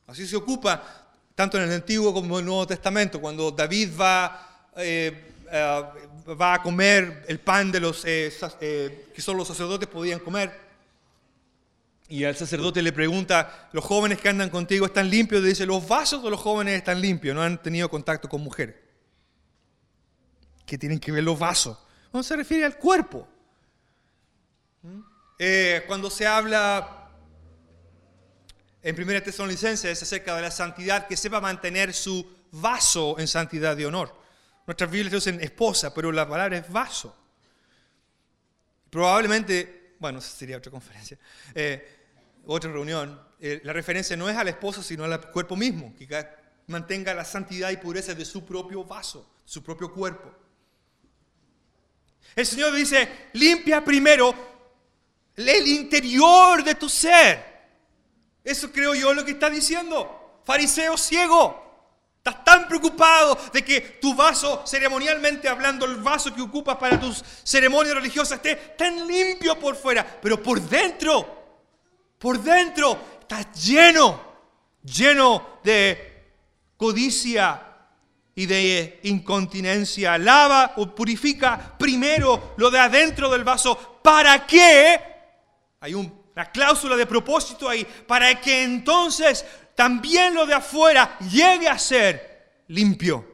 Así 0.08 0.26
se 0.26 0.36
ocupa 0.36 0.82
tanto 1.36 1.56
en 1.56 1.64
el 1.64 1.72
Antiguo 1.72 2.12
como 2.12 2.34
en 2.34 2.40
el 2.40 2.46
Nuevo 2.46 2.66
Testamento. 2.66 3.20
Cuando 3.20 3.52
David 3.52 3.90
va, 3.98 4.68
eh, 4.76 5.34
eh, 5.48 5.82
va 6.38 6.54
a 6.54 6.62
comer 6.62 7.24
el 7.28 7.38
pan 7.38 7.70
de 7.70 7.78
los 7.78 8.04
eh, 8.04 9.08
que 9.14 9.22
solo 9.22 9.38
los 9.38 9.48
sacerdotes 9.48 9.88
podían 9.88 10.18
comer, 10.18 10.68
y 12.08 12.24
al 12.24 12.34
sacerdote 12.34 12.82
le 12.82 12.92
pregunta, 12.92 13.68
los 13.72 13.84
jóvenes 13.84 14.20
que 14.20 14.28
andan 14.28 14.50
contigo 14.50 14.86
están 14.86 15.08
limpios, 15.08 15.44
dice, 15.44 15.64
los 15.64 15.86
vasos 15.86 16.24
de 16.24 16.30
los 16.30 16.40
jóvenes 16.40 16.74
están 16.74 17.00
limpios, 17.00 17.36
no 17.36 17.42
han 17.42 17.62
tenido 17.62 17.88
contacto 17.88 18.28
con 18.28 18.40
mujeres. 18.40 18.89
¿Qué 20.70 20.78
tienen 20.78 21.00
que 21.00 21.10
ver 21.10 21.24
los 21.24 21.36
vasos? 21.36 21.76
No 22.12 22.22
se 22.22 22.36
refiere 22.36 22.64
al 22.64 22.76
cuerpo. 22.76 23.26
Eh, 25.36 25.82
cuando 25.88 26.08
se 26.08 26.24
habla 26.24 27.10
en 28.80 28.94
Primera 28.94 29.20
Tesalonicenses 29.20 30.00
acerca 30.00 30.36
de 30.36 30.42
la 30.42 30.50
santidad, 30.52 31.08
que 31.08 31.16
sepa 31.16 31.40
mantener 31.40 31.92
su 31.92 32.24
vaso 32.52 33.18
en 33.18 33.26
santidad 33.26 33.76
de 33.76 33.84
honor. 33.84 34.14
Nuestras 34.64 34.88
Biblias 34.88 35.12
dicen 35.12 35.40
esposa, 35.40 35.92
pero 35.92 36.12
la 36.12 36.28
palabra 36.28 36.58
es 36.58 36.70
vaso. 36.70 37.16
Probablemente, 38.90 39.96
bueno, 39.98 40.20
sería 40.20 40.58
otra 40.58 40.70
conferencia. 40.70 41.18
Eh, 41.52 41.98
otra 42.46 42.70
reunión, 42.70 43.20
eh, 43.40 43.60
la 43.64 43.72
referencia 43.72 44.16
no 44.16 44.30
es 44.30 44.36
al 44.36 44.46
esposo, 44.46 44.84
sino 44.84 45.02
al 45.02 45.32
cuerpo 45.32 45.56
mismo, 45.56 45.92
que 45.96 46.06
mantenga 46.68 47.12
la 47.12 47.24
santidad 47.24 47.70
y 47.70 47.76
pureza 47.76 48.14
de 48.14 48.24
su 48.24 48.44
propio 48.46 48.84
vaso, 48.84 49.28
su 49.44 49.64
propio 49.64 49.92
cuerpo. 49.92 50.39
El 52.34 52.46
Señor 52.46 52.74
dice, 52.74 53.28
limpia 53.34 53.84
primero 53.84 54.34
el 55.36 55.66
interior 55.68 56.62
de 56.62 56.74
tu 56.74 56.88
ser. 56.88 57.50
Eso 58.44 58.70
creo 58.70 58.94
yo 58.94 59.12
lo 59.12 59.24
que 59.24 59.32
está 59.32 59.50
diciendo. 59.50 60.42
Fariseo 60.44 60.96
ciego. 60.96 61.68
Estás 62.18 62.44
tan 62.44 62.68
preocupado 62.68 63.38
de 63.52 63.64
que 63.64 63.80
tu 63.80 64.14
vaso, 64.14 64.62
ceremonialmente 64.66 65.48
hablando, 65.48 65.86
el 65.86 65.96
vaso 65.96 66.34
que 66.34 66.42
ocupas 66.42 66.76
para 66.76 67.00
tus 67.00 67.24
ceremonias 67.42 67.94
religiosas 67.94 68.36
esté 68.36 68.56
tan 68.76 69.06
limpio 69.06 69.58
por 69.58 69.74
fuera, 69.74 70.06
pero 70.20 70.42
por 70.42 70.60
dentro 70.60 71.40
por 72.20 72.38
dentro 72.38 73.00
está 73.18 73.50
lleno, 73.52 74.20
lleno 74.84 75.58
de 75.64 76.34
codicia 76.76 77.69
y 78.34 78.46
de 78.46 79.00
incontinencia. 79.04 80.18
Lava 80.18 80.74
o 80.76 80.94
purifica 80.94 81.76
primero 81.78 82.54
lo 82.56 82.70
de 82.70 82.78
adentro 82.78 83.28
del 83.28 83.44
vaso. 83.44 84.00
¿Para 84.02 84.46
qué? 84.46 85.00
Hay 85.80 85.94
una 85.94 86.50
cláusula 86.52 86.96
de 86.96 87.06
propósito 87.06 87.68
ahí. 87.68 87.86
Para 88.06 88.40
que 88.40 88.62
entonces 88.62 89.44
también 89.74 90.34
lo 90.34 90.46
de 90.46 90.54
afuera 90.54 91.18
llegue 91.18 91.68
a 91.68 91.78
ser 91.78 92.64
limpio. 92.68 93.26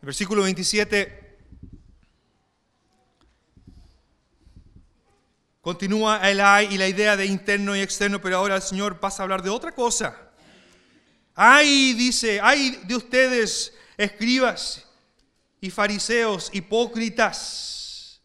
Versículo 0.00 0.42
27 0.44 1.27
Continúa 5.68 6.26
el 6.30 6.40
ay 6.40 6.68
y 6.70 6.78
la 6.78 6.88
idea 6.88 7.14
de 7.14 7.26
interno 7.26 7.76
y 7.76 7.80
externo, 7.80 8.22
pero 8.22 8.38
ahora 8.38 8.56
el 8.56 8.62
Señor 8.62 9.00
pasa 9.00 9.22
a 9.22 9.24
hablar 9.24 9.42
de 9.42 9.50
otra 9.50 9.74
cosa. 9.74 10.18
Ay, 11.34 11.92
dice, 11.92 12.40
ay 12.42 12.80
de 12.84 12.96
ustedes, 12.96 13.74
escribas 13.98 14.82
y 15.60 15.68
fariseos 15.68 16.48
hipócritas. 16.54 18.22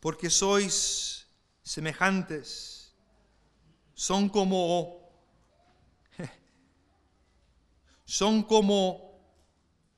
Porque 0.00 0.28
sois 0.28 1.26
semejantes, 1.62 2.92
son 3.94 4.28
como 4.28 4.95
son 8.06 8.44
como 8.44 9.20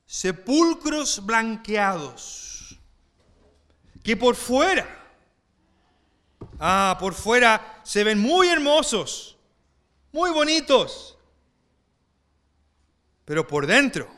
sepulcros 0.07 1.25
blanqueados, 1.25 2.79
que 4.03 4.17
por 4.17 4.35
fuera, 4.35 4.89
ah, 6.59 6.97
por 6.99 7.13
fuera 7.13 7.81
se 7.85 8.03
ven 8.03 8.19
muy 8.19 8.49
hermosos, 8.49 9.37
muy 10.11 10.31
bonitos, 10.31 11.19
pero 13.27 13.47
por 13.47 13.67
dentro 13.67 14.09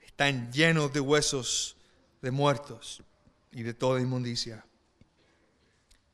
están 0.00 0.52
llenos 0.52 0.92
de 0.92 1.00
huesos 1.00 1.76
de 2.20 2.30
muertos 2.30 3.02
y 3.50 3.64
de 3.64 3.74
toda 3.74 4.00
inmundicia. 4.00 4.64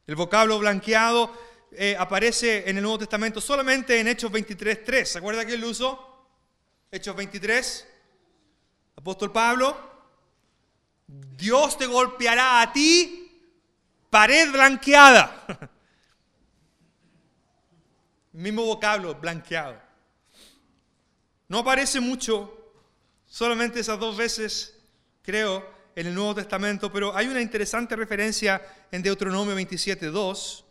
El 0.06 0.16
vocablo 0.16 0.58
blanqueado 0.58 1.30
eh, 1.72 1.94
aparece 1.98 2.70
en 2.70 2.78
el 2.78 2.82
Nuevo 2.82 3.00
Testamento 3.00 3.42
solamente 3.42 4.00
en 4.00 4.08
Hechos 4.08 4.32
23.3. 4.32 5.04
¿Se 5.04 5.18
acuerda 5.18 5.44
que 5.44 5.52
él 5.52 5.60
lo 5.60 5.68
usó? 5.68 6.07
Hechos 6.90 7.14
23, 7.14 7.86
apóstol 8.96 9.30
Pablo, 9.30 9.76
Dios 11.06 11.76
te 11.76 11.84
golpeará 11.84 12.62
a 12.62 12.72
ti, 12.72 13.42
pared 14.08 14.50
blanqueada. 14.50 15.70
Mismo 18.32 18.64
vocablo, 18.64 19.14
blanqueado. 19.16 19.78
No 21.48 21.58
aparece 21.58 22.00
mucho, 22.00 22.72
solamente 23.26 23.80
esas 23.80 23.98
dos 23.98 24.16
veces, 24.16 24.78
creo, 25.22 25.68
en 25.94 26.06
el 26.06 26.14
Nuevo 26.14 26.36
Testamento, 26.36 26.90
pero 26.90 27.14
hay 27.14 27.26
una 27.26 27.42
interesante 27.42 27.96
referencia 27.96 28.62
en 28.90 29.02
Deuteronomio 29.02 29.54
27, 29.54 30.06
2 30.06 30.64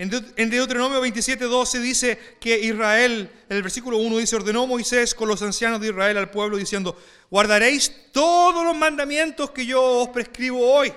En 0.00 0.48
Deuteronomio 0.48 0.98
27, 1.02 1.44
12 1.44 1.78
dice 1.78 2.18
que 2.40 2.58
Israel, 2.58 3.30
en 3.50 3.56
el 3.58 3.62
versículo 3.62 3.98
1 3.98 4.16
dice, 4.16 4.34
ordenó 4.34 4.66
Moisés 4.66 5.14
con 5.14 5.28
los 5.28 5.42
ancianos 5.42 5.78
de 5.78 5.88
Israel 5.88 6.16
al 6.16 6.30
pueblo 6.30 6.56
diciendo, 6.56 6.96
guardaréis 7.30 8.10
todos 8.10 8.64
los 8.64 8.74
mandamientos 8.74 9.50
que 9.50 9.66
yo 9.66 9.82
os 9.82 10.08
prescribo 10.08 10.72
hoy. 10.72 10.90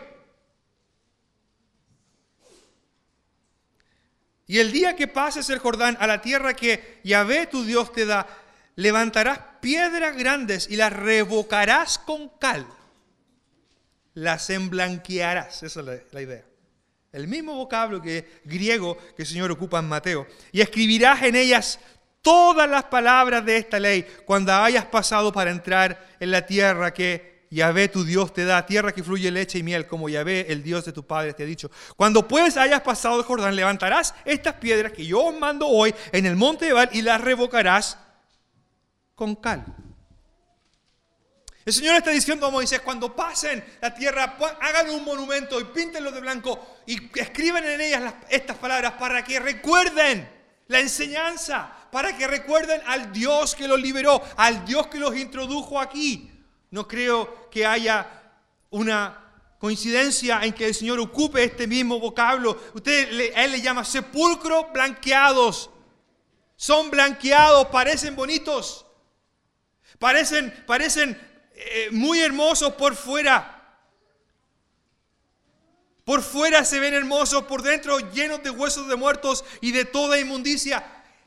Y 4.47 4.59
el 4.59 4.71
día 4.71 4.95
que 4.95 5.09
pases 5.09 5.49
el 5.49 5.59
Jordán 5.59 5.97
a 5.99 6.07
la 6.07 6.21
tierra 6.21 6.53
que 6.53 7.01
Yahvé 7.03 7.47
tu 7.47 7.65
Dios 7.65 7.91
te 7.91 8.05
da, 8.05 8.25
levantarás 8.77 9.37
piedras 9.59 10.15
grandes 10.15 10.69
y 10.69 10.77
las 10.77 10.93
revocarás 10.93 11.99
con 11.99 12.29
cal. 12.39 12.65
Las 14.13 14.49
emblanquearás. 14.49 15.61
Esa 15.61 15.81
es 15.81 16.13
la 16.13 16.21
idea 16.21 16.52
el 17.13 17.27
mismo 17.27 17.55
vocablo 17.55 18.01
que 18.01 18.41
griego 18.43 18.97
que 19.15 19.21
el 19.21 19.27
Señor 19.27 19.51
ocupa 19.51 19.79
en 19.79 19.87
Mateo, 19.87 20.27
y 20.51 20.61
escribirás 20.61 21.21
en 21.23 21.35
ellas 21.35 21.79
todas 22.21 22.69
las 22.69 22.85
palabras 22.85 23.45
de 23.45 23.57
esta 23.57 23.79
ley 23.79 24.05
cuando 24.25 24.51
hayas 24.53 24.85
pasado 24.85 25.31
para 25.31 25.51
entrar 25.51 26.15
en 26.19 26.31
la 26.31 26.45
tierra 26.45 26.93
que 26.93 27.45
Yahvé 27.51 27.87
tu 27.87 28.03
Dios 28.03 28.33
te 28.33 28.45
da, 28.45 28.65
tierra 28.65 28.91
que 28.91 29.03
fluye 29.03 29.29
leche 29.29 29.59
y 29.59 29.63
miel, 29.63 29.85
como 29.85 30.09
Yahvé 30.09 30.51
el 30.51 30.63
Dios 30.63 30.85
de 30.85 30.91
tu 30.91 31.05
Padre 31.05 31.33
te 31.33 31.43
ha 31.43 31.45
dicho. 31.45 31.69
Cuando 31.95 32.27
pues 32.27 32.57
hayas 32.57 32.81
pasado 32.81 33.19
el 33.19 33.25
Jordán, 33.25 33.55
levantarás 33.55 34.15
estas 34.25 34.55
piedras 34.55 34.91
que 34.91 35.05
yo 35.05 35.23
os 35.23 35.37
mando 35.37 35.67
hoy 35.67 35.93
en 36.11 36.25
el 36.25 36.35
monte 36.35 36.65
de 36.65 36.73
Val 36.73 36.89
y 36.93 37.03
las 37.03 37.21
revocarás 37.21 37.99
con 39.13 39.35
cal. 39.35 39.65
El 41.65 41.71
Señor 41.71 41.95
está 41.95 42.11
diciendo 42.11 42.45
a 42.45 42.51
Moisés, 42.51 42.81
cuando 42.81 43.15
pasen 43.15 43.63
la 43.81 43.93
tierra, 43.93 44.37
hagan 44.59 44.89
un 44.89 45.03
monumento 45.05 45.59
y 45.61 45.63
píntenlo 45.65 46.11
de 46.11 46.19
blanco 46.19 46.81
y 46.85 47.09
escriban 47.17 47.63
en 47.63 47.79
ellas 47.79 48.13
estas 48.29 48.57
palabras 48.57 48.93
para 48.93 49.23
que 49.23 49.39
recuerden 49.39 50.29
la 50.67 50.79
enseñanza, 50.79 51.71
para 51.89 52.17
que 52.17 52.27
recuerden 52.27 52.81
al 52.85 53.13
Dios 53.13 53.55
que 53.55 53.67
los 53.67 53.79
liberó, 53.79 54.21
al 54.35 54.65
Dios 54.65 54.87
que 54.87 54.99
los 54.99 55.15
introdujo 55.15 55.79
aquí. 55.79 56.29
No 56.71 56.85
creo 56.85 57.49
que 57.49 57.65
haya 57.65 58.07
una 58.71 59.19
coincidencia 59.57 60.41
en 60.43 60.51
que 60.51 60.67
el 60.67 60.75
Señor 60.75 60.99
ocupe 60.99 61.41
este 61.43 61.67
mismo 61.67 61.97
vocablo. 61.97 62.61
Usted, 62.73 63.31
él 63.35 63.51
le 63.51 63.61
llama 63.61 63.85
sepulcro 63.85 64.69
blanqueados. 64.73 65.69
Son 66.57 66.89
blanqueados, 66.89 67.67
parecen 67.67 68.15
bonitos. 68.17 68.85
Parecen, 69.99 70.63
parecen 70.67 71.32
eh, 71.55 71.89
muy 71.91 72.19
hermosos 72.21 72.73
por 72.73 72.95
fuera. 72.95 73.49
Por 76.05 76.21
fuera 76.21 76.65
se 76.65 76.79
ven 76.79 76.93
hermosos, 76.93 77.43
por 77.43 77.61
dentro 77.61 77.97
llenos 78.11 78.43
de 78.43 78.49
huesos 78.49 78.87
de 78.89 78.95
muertos 78.95 79.45
y 79.61 79.71
de 79.71 79.85
toda 79.85 80.19
inmundicia. 80.19 80.83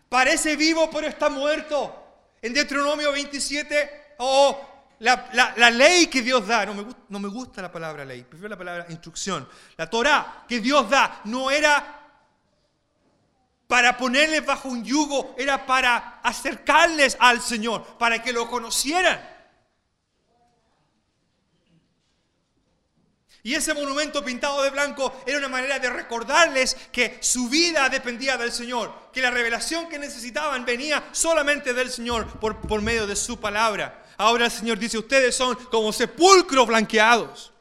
Parece 0.08 0.54
vivo, 0.56 0.90
pero 0.90 1.06
está 1.06 1.30
muerto. 1.30 2.02
En 2.42 2.52
Deuteronomio 2.52 3.10
27, 3.10 4.14
oh, 4.18 4.60
la, 4.98 5.30
la- 5.56 5.70
ley 5.70 6.06
que 6.08 6.20
Dios 6.22 6.46
da, 6.46 6.66
no 6.66 6.74
me, 6.74 6.86
no 7.08 7.18
me 7.18 7.28
gusta 7.28 7.62
la 7.62 7.72
palabra 7.72 8.04
ley, 8.04 8.22
prefiero 8.22 8.50
la 8.50 8.58
palabra 8.58 8.86
instrucción. 8.90 9.48
La 9.78 9.88
Torah 9.88 10.44
que 10.46 10.60
Dios 10.60 10.88
da 10.90 11.22
no 11.24 11.50
era 11.50 11.94
para 13.66 13.96
ponerles 13.96 14.44
bajo 14.44 14.68
un 14.68 14.84
yugo, 14.84 15.34
era 15.38 15.64
para 15.66 16.20
acercarles 16.22 17.16
al 17.18 17.40
Señor, 17.40 17.82
para 17.98 18.22
que 18.22 18.32
lo 18.32 18.48
conocieran. 18.48 19.35
Y 23.46 23.54
ese 23.54 23.74
monumento 23.74 24.24
pintado 24.24 24.60
de 24.64 24.70
blanco 24.70 25.22
era 25.24 25.38
una 25.38 25.46
manera 25.46 25.78
de 25.78 25.88
recordarles 25.88 26.76
que 26.90 27.18
su 27.20 27.48
vida 27.48 27.88
dependía 27.88 28.36
del 28.36 28.50
Señor, 28.50 28.92
que 29.12 29.22
la 29.22 29.30
revelación 29.30 29.88
que 29.88 30.00
necesitaban 30.00 30.64
venía 30.64 31.04
solamente 31.12 31.72
del 31.72 31.88
Señor 31.88 32.26
por, 32.40 32.60
por 32.62 32.82
medio 32.82 33.06
de 33.06 33.14
su 33.14 33.38
palabra. 33.38 34.04
Ahora 34.16 34.46
el 34.46 34.50
Señor 34.50 34.80
dice, 34.80 34.98
ustedes 34.98 35.36
son 35.36 35.54
como 35.70 35.92
sepulcros 35.92 36.66
blanqueados. 36.66 37.52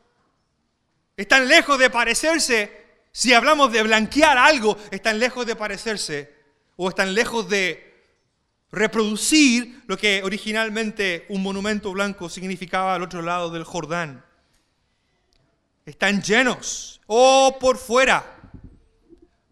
Están 1.15 1.47
lejos 1.47 1.77
de 1.77 1.91
parecerse, 1.91 3.03
si 3.11 3.35
hablamos 3.35 3.71
de 3.71 3.83
blanquear 3.83 4.39
algo, 4.39 4.79
están 4.89 5.19
lejos 5.19 5.45
de 5.45 5.55
parecerse 5.55 6.33
o 6.77 6.89
están 6.89 7.13
lejos 7.13 7.47
de 7.47 7.93
reproducir 8.71 9.83
lo 9.85 9.99
que 9.99 10.23
originalmente 10.23 11.27
un 11.29 11.43
monumento 11.43 11.91
blanco 11.91 12.27
significaba 12.27 12.95
al 12.95 13.03
otro 13.03 13.21
lado 13.21 13.51
del 13.51 13.63
Jordán 13.65 14.24
están 15.85 16.21
llenos. 16.21 17.01
Oh, 17.07 17.57
por 17.59 17.77
fuera. 17.77 18.35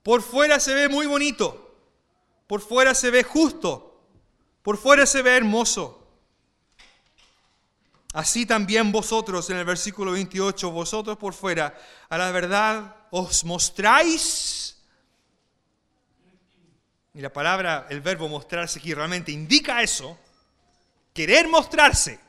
Por 0.02 0.22
fuera 0.22 0.60
se 0.60 0.74
ve 0.74 0.90
muy 0.90 1.06
bonito. 1.06 1.78
Por 2.48 2.62
fuera 2.62 2.94
se 2.94 3.12
ve 3.12 3.24
justo. 3.24 4.02
Por 4.62 4.78
fuera 4.78 5.06
se 5.06 5.22
ve 5.22 5.38
hermoso. 5.38 6.00
Así 8.14 8.46
también 8.46 8.92
vosotros, 8.92 9.50
en 9.50 9.58
el 9.58 9.66
versículo 9.66 10.12
28, 10.12 10.70
vosotros 10.70 11.18
por 11.18 11.34
fuera, 11.34 11.76
a 12.10 12.18
la 12.18 12.32
verdad 12.32 12.96
os 13.10 13.44
mostráis. 13.44 14.78
Y 17.16 17.22
la 17.22 17.34
palabra, 17.34 17.88
el 17.90 18.02
verbo 18.02 18.28
mostrarse 18.28 18.80
aquí 18.80 18.94
realmente 18.94 19.32
indica 19.32 19.82
eso. 19.82 20.18
Querer 21.12 21.48
mostrarse. 21.48 22.20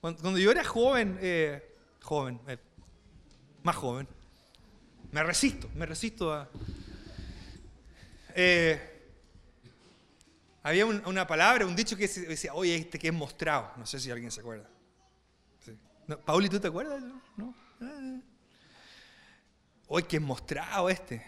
Cuando, 0.00 0.38
yo 0.38 0.50
era 0.50 0.64
joven, 0.64 1.18
eh, 1.20 1.76
joven, 2.00 2.40
eh, 2.46 2.56
más 3.62 3.76
joven. 3.76 4.06
Me 5.12 5.22
resisto, 5.22 5.68
me 5.74 5.86
resisto 5.86 6.32
a... 6.34 6.48
Eh, 8.34 8.94
había 10.62 10.86
un- 10.86 11.02
una 11.06 11.26
palabra, 11.26 11.64
un 11.66 11.74
dicho 11.74 11.96
que 11.96 12.06
decía, 12.08 12.54
oye, 12.54 12.74
este 12.76 12.98
que 12.98 13.08
es 13.08 13.14
mostrado. 13.14 13.72
No 13.76 13.86
sé 13.86 13.98
si 14.00 14.10
alguien 14.10 14.30
se 14.30 14.40
acuerda. 14.40 14.68
Sí. 15.64 15.76
Pauli, 16.24 16.48
¿tú 16.48 16.60
te 16.60 16.68
acuerdas? 16.68 17.02
¿No? 17.36 17.54
Ah. 17.80 18.20
Oye, 19.88 20.06
que 20.06 20.16
es 20.16 20.22
mostrado 20.22 20.88
este. 20.90 21.18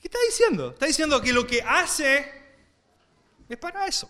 ¿Qué 0.00 0.06
está 0.06 0.18
diciendo? 0.28 0.70
Está 0.70 0.86
diciendo 0.86 1.20
que 1.20 1.32
lo 1.32 1.44
que 1.46 1.60
hace 1.62 2.24
es 3.48 3.56
para 3.58 3.86
eso, 3.86 4.08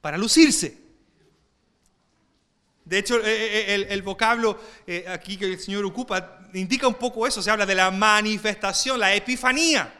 para 0.00 0.16
lucirse. 0.16 0.78
De 2.88 2.98
hecho, 2.98 3.18
eh, 3.18 3.22
eh, 3.26 3.74
el, 3.74 3.84
el 3.84 4.02
vocablo 4.02 4.58
eh, 4.86 5.04
aquí 5.06 5.36
que 5.36 5.44
el 5.44 5.60
Señor 5.60 5.84
ocupa 5.84 6.38
indica 6.54 6.88
un 6.88 6.94
poco 6.94 7.26
eso. 7.26 7.42
Se 7.42 7.50
habla 7.50 7.66
de 7.66 7.74
la 7.74 7.90
manifestación, 7.90 8.98
la 8.98 9.14
epifanía. 9.14 9.92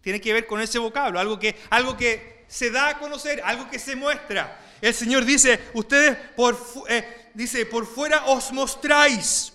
Tiene 0.00 0.22
que 0.22 0.32
ver 0.32 0.46
con 0.46 0.58
ese 0.58 0.78
vocablo, 0.78 1.20
algo 1.20 1.38
que, 1.38 1.54
algo 1.68 1.98
que 1.98 2.46
se 2.48 2.70
da 2.70 2.88
a 2.88 2.98
conocer, 2.98 3.42
algo 3.44 3.68
que 3.68 3.78
se 3.78 3.94
muestra. 3.94 4.58
El 4.80 4.94
Señor 4.94 5.26
dice, 5.26 5.60
ustedes 5.74 6.16
por, 6.34 6.58
eh, 6.88 7.30
dice, 7.34 7.66
por 7.66 7.86
fuera 7.86 8.24
os 8.24 8.50
mostráis. 8.52 9.52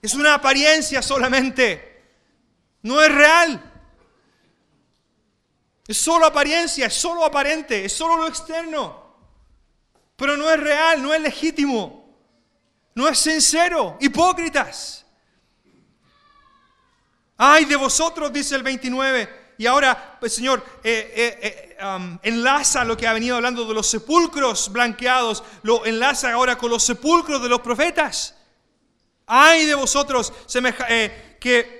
Es 0.00 0.14
una 0.14 0.34
apariencia 0.34 1.02
solamente. 1.02 2.00
No 2.82 3.02
es 3.02 3.12
real. 3.12 3.72
Es 5.88 5.98
solo 5.98 6.26
apariencia, 6.26 6.86
es 6.86 6.94
solo 6.94 7.24
aparente, 7.24 7.84
es 7.84 7.92
solo 7.92 8.18
lo 8.18 8.28
externo. 8.28 9.07
Pero 10.18 10.36
no 10.36 10.50
es 10.50 10.58
real, 10.58 11.00
no 11.00 11.14
es 11.14 11.20
legítimo, 11.20 12.12
no 12.92 13.06
es 13.06 13.20
sincero, 13.20 13.96
hipócritas. 14.00 15.06
Ay 17.36 17.66
de 17.66 17.76
vosotros, 17.76 18.32
dice 18.32 18.56
el 18.56 18.64
29. 18.64 19.52
Y 19.58 19.66
ahora, 19.66 20.16
pues 20.18 20.34
Señor, 20.34 20.64
eh, 20.82 21.12
eh, 21.14 21.76
eh, 21.78 21.84
um, 21.84 22.18
enlaza 22.24 22.84
lo 22.84 22.96
que 22.96 23.06
ha 23.06 23.12
venido 23.12 23.36
hablando 23.36 23.64
de 23.64 23.72
los 23.72 23.86
sepulcros 23.86 24.72
blanqueados, 24.72 25.44
lo 25.62 25.86
enlaza 25.86 26.32
ahora 26.32 26.58
con 26.58 26.70
los 26.70 26.82
sepulcros 26.82 27.40
de 27.40 27.48
los 27.48 27.60
profetas. 27.60 28.34
Ay 29.24 29.66
de 29.66 29.76
vosotros, 29.76 30.32
que 31.38 31.77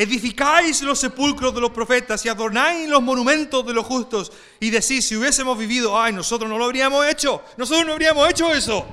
edificáis 0.00 0.80
los 0.80 0.98
sepulcros 0.98 1.54
de 1.54 1.60
los 1.60 1.72
profetas 1.72 2.24
y 2.24 2.30
adornáis 2.30 2.88
los 2.88 3.02
monumentos 3.02 3.66
de 3.66 3.74
los 3.74 3.84
justos 3.84 4.32
y 4.58 4.70
decís, 4.70 5.06
si 5.06 5.14
hubiésemos 5.14 5.58
vivido, 5.58 6.00
ay, 6.00 6.10
nosotros 6.14 6.48
no 6.48 6.56
lo 6.56 6.64
habríamos 6.64 7.04
hecho, 7.06 7.42
nosotros 7.58 7.84
no 7.84 7.92
habríamos 7.92 8.26
hecho 8.30 8.50
eso. 8.50 8.86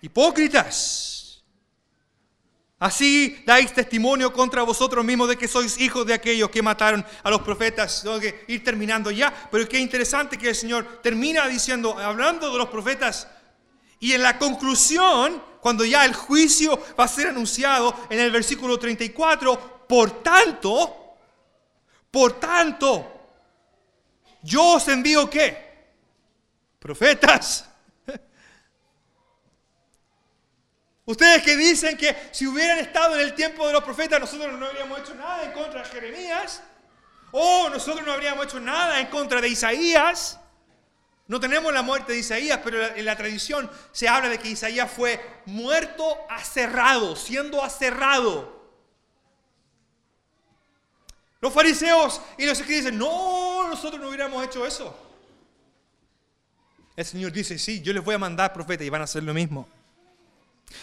Hipócritas. 0.00 1.44
Así 2.80 3.44
dais 3.46 3.72
testimonio 3.72 4.32
contra 4.32 4.64
vosotros 4.64 5.04
mismos 5.04 5.28
de 5.28 5.36
que 5.36 5.46
sois 5.46 5.78
hijos 5.78 6.04
de 6.04 6.14
aquellos 6.14 6.50
que 6.50 6.60
mataron 6.60 7.06
a 7.22 7.30
los 7.30 7.42
profetas. 7.42 8.02
Tengo 8.02 8.18
que 8.18 8.44
ir 8.48 8.64
terminando 8.64 9.12
ya, 9.12 9.32
pero 9.52 9.68
qué 9.68 9.78
interesante 9.78 10.36
que 10.36 10.48
el 10.48 10.56
Señor 10.56 10.98
termina 11.00 11.46
diciendo, 11.46 11.96
hablando 11.96 12.50
de 12.50 12.58
los 12.58 12.68
profetas, 12.70 13.28
y 14.02 14.12
en 14.14 14.22
la 14.22 14.36
conclusión, 14.36 15.40
cuando 15.60 15.84
ya 15.84 16.04
el 16.04 16.12
juicio 16.12 16.76
va 16.98 17.04
a 17.04 17.08
ser 17.08 17.28
anunciado 17.28 17.94
en 18.10 18.18
el 18.18 18.32
versículo 18.32 18.76
34, 18.76 19.86
por 19.86 20.24
tanto, 20.24 21.18
por 22.10 22.40
tanto, 22.40 23.28
yo 24.42 24.74
os 24.74 24.88
envío 24.88 25.30
qué? 25.30 25.94
Profetas. 26.80 27.64
Ustedes 31.04 31.44
que 31.44 31.56
dicen 31.56 31.96
que 31.96 32.28
si 32.32 32.44
hubieran 32.48 32.80
estado 32.80 33.14
en 33.14 33.20
el 33.20 33.36
tiempo 33.36 33.68
de 33.68 33.72
los 33.72 33.84
profetas, 33.84 34.18
nosotros 34.18 34.58
no 34.58 34.66
habríamos 34.66 34.98
hecho 34.98 35.14
nada 35.14 35.44
en 35.44 35.52
contra 35.52 35.84
de 35.84 35.88
Jeremías. 35.88 36.60
O 37.30 37.68
nosotros 37.68 38.04
no 38.04 38.12
habríamos 38.12 38.46
hecho 38.46 38.58
nada 38.58 38.98
en 38.98 39.06
contra 39.06 39.40
de 39.40 39.48
Isaías. 39.48 40.40
No 41.28 41.40
tenemos 41.40 41.72
la 41.72 41.82
muerte 41.82 42.12
de 42.12 42.18
Isaías, 42.18 42.60
pero 42.62 42.94
en 42.94 43.04
la 43.04 43.16
tradición 43.16 43.70
se 43.92 44.08
habla 44.08 44.28
de 44.28 44.38
que 44.38 44.50
Isaías 44.50 44.90
fue 44.90 45.20
muerto 45.46 46.18
aserrado, 46.28 47.16
siendo 47.16 47.62
aserrado. 47.62 48.60
Los 51.40 51.52
fariseos 51.52 52.20
y 52.38 52.46
los 52.46 52.58
escribas 52.58 52.84
dicen, 52.84 52.98
no, 52.98 53.68
nosotros 53.68 54.00
no 54.00 54.08
hubiéramos 54.08 54.44
hecho 54.44 54.66
eso. 54.66 54.96
El 56.94 57.04
Señor 57.04 57.32
dice, 57.32 57.58
sí, 57.58 57.80
yo 57.80 57.92
les 57.92 58.04
voy 58.04 58.14
a 58.14 58.18
mandar 58.18 58.52
profetas 58.52 58.86
y 58.86 58.90
van 58.90 59.00
a 59.00 59.04
hacer 59.04 59.22
lo 59.22 59.32
mismo. 59.32 59.68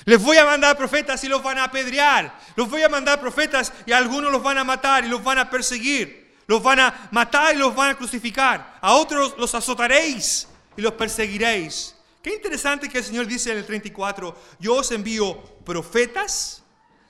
Les 0.06 0.21
voy 0.21 0.38
a 0.38 0.45
mandar 0.45 0.78
profetas 0.78 1.23
y 1.23 1.28
los 1.28 1.41
van 1.41 1.60
a 1.60 1.65
apedrear. 1.65 2.38
Los 2.56 2.69
voy 2.69 2.82
a 2.82 2.89
mandar 2.89 3.19
profetas 3.19 3.71
y 3.86 3.91
algunos 3.91 4.32
los 4.32 4.41
van 4.41 4.58
a 4.58 4.63
matar 4.63 5.06
y 5.06 5.08
los 5.08 5.23
van 5.23 5.38
a 5.38 5.49
perseguir. 5.49 6.18
Los 6.49 6.63
van 6.63 6.79
a 6.79 7.09
matar 7.12 7.53
y 7.53 7.59
los 7.59 7.75
van 7.75 7.91
a 7.91 7.95
crucificar. 7.95 8.79
A 8.81 8.95
otros 8.95 9.35
los 9.38 9.53
azotaréis 9.53 10.47
y 10.75 10.81
los 10.81 10.93
perseguiréis. 10.93 11.95
Qué 12.23 12.33
interesante 12.33 12.89
que 12.89 12.97
el 12.97 13.03
Señor 13.03 13.27
dice 13.27 13.51
en 13.51 13.59
el 13.59 13.67
34, 13.67 14.35
yo 14.59 14.77
os 14.77 14.89
envío 14.89 15.39
profetas, 15.63 16.63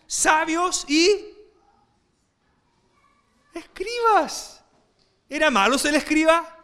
sabios 0.06 0.84
y 0.90 1.10
escribas. 3.54 4.62
¿Era 5.30 5.50
malo 5.50 5.78
ser 5.78 5.96
escriba? 5.96 6.58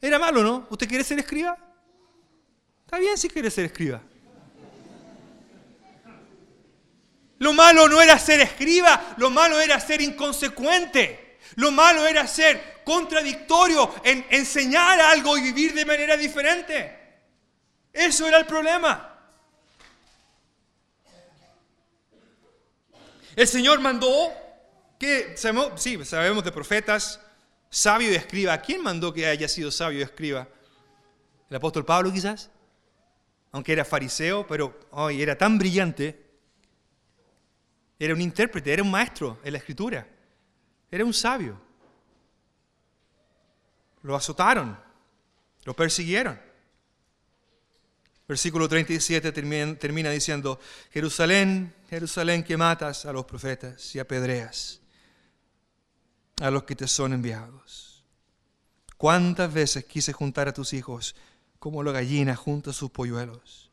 Era 0.00 0.18
malo, 0.18 0.42
¿no? 0.42 0.66
¿Usted 0.68 0.88
quiere 0.88 1.04
ser 1.04 1.20
escriba? 1.20 1.56
Está 2.84 2.98
bien 2.98 3.16
si 3.16 3.28
quiere 3.28 3.52
ser 3.52 3.66
escriba. 3.66 4.02
Lo 7.42 7.52
malo 7.52 7.88
no 7.88 8.00
era 8.00 8.20
ser 8.20 8.40
escriba, 8.40 9.14
lo 9.16 9.28
malo 9.28 9.60
era 9.60 9.80
ser 9.80 10.00
inconsecuente. 10.00 11.38
Lo 11.56 11.72
malo 11.72 12.06
era 12.06 12.24
ser 12.28 12.82
contradictorio 12.84 13.92
en 14.04 14.24
enseñar 14.30 15.00
algo 15.00 15.36
y 15.36 15.40
vivir 15.42 15.74
de 15.74 15.84
manera 15.84 16.16
diferente. 16.16 16.96
Eso 17.92 18.28
era 18.28 18.38
el 18.38 18.46
problema. 18.46 19.18
El 23.34 23.48
Señor 23.48 23.80
mandó 23.80 24.32
que, 24.96 25.36
sabemos- 25.36 25.72
sí, 25.82 25.98
sabemos 26.04 26.44
de 26.44 26.52
profetas, 26.52 27.18
sabio 27.70 28.12
y 28.12 28.14
escriba. 28.14 28.56
¿Quién 28.58 28.84
mandó 28.84 29.12
que 29.12 29.26
haya 29.26 29.48
sido 29.48 29.72
sabio 29.72 29.98
y 29.98 30.02
escriba? 30.02 30.46
¿El 31.50 31.56
apóstol 31.56 31.84
Pablo 31.84 32.12
quizás? 32.12 32.50
Aunque 33.50 33.72
era 33.72 33.84
fariseo, 33.84 34.46
pero 34.46 34.78
hoy 34.92 35.20
era 35.20 35.36
tan 35.36 35.58
brillante. 35.58 36.21
Era 38.04 38.14
un 38.14 38.20
intérprete, 38.20 38.72
era 38.72 38.82
un 38.82 38.90
maestro 38.90 39.38
en 39.44 39.52
la 39.52 39.58
escritura. 39.58 40.04
Era 40.90 41.04
un 41.04 41.14
sabio. 41.14 41.56
lo 44.02 44.16
azotaron, 44.16 44.76
lo 45.62 45.76
persiguieron. 45.76 46.36
Versículo 48.26 48.68
37 48.68 49.30
termina, 49.30 49.76
termina, 49.76 50.10
diciendo, 50.10 50.58
Jerusalén, 50.90 51.72
Jerusalén 51.88 52.42
que 52.42 52.56
matas 52.56 53.06
a 53.06 53.12
los 53.12 53.24
profetas 53.24 53.94
y 53.94 54.00
apedreas 54.00 54.80
a 56.40 56.50
los 56.50 56.64
que 56.64 56.74
te 56.74 56.88
son 56.88 57.12
enviados. 57.12 58.04
¿Cuántas 58.96 59.54
veces 59.54 59.84
quise 59.84 60.12
juntar 60.12 60.48
a 60.48 60.52
tus 60.52 60.72
hijos 60.72 61.14
como 61.60 61.84
la 61.84 61.92
gallina 61.92 62.34
junto 62.34 62.70
a 62.70 62.72
sus 62.72 62.90
polluelos? 62.90 63.71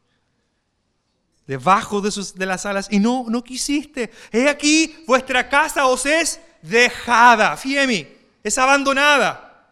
Debajo 1.49 1.99
de, 1.99 2.11
sus, 2.11 2.35
de 2.35 2.45
las 2.45 2.67
alas 2.67 2.89
y 2.91 2.99
no, 2.99 3.25
no 3.27 3.43
quisiste. 3.43 4.11
He 4.31 4.47
aquí, 4.47 5.03
vuestra 5.07 5.49
casa 5.49 5.87
os 5.87 6.05
es 6.05 6.39
dejada. 6.61 7.57
Fiemi, 7.57 8.07
es 8.43 8.55
abandonada 8.59 9.67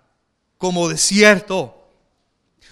como 0.57 0.89
desierto. 0.89 1.87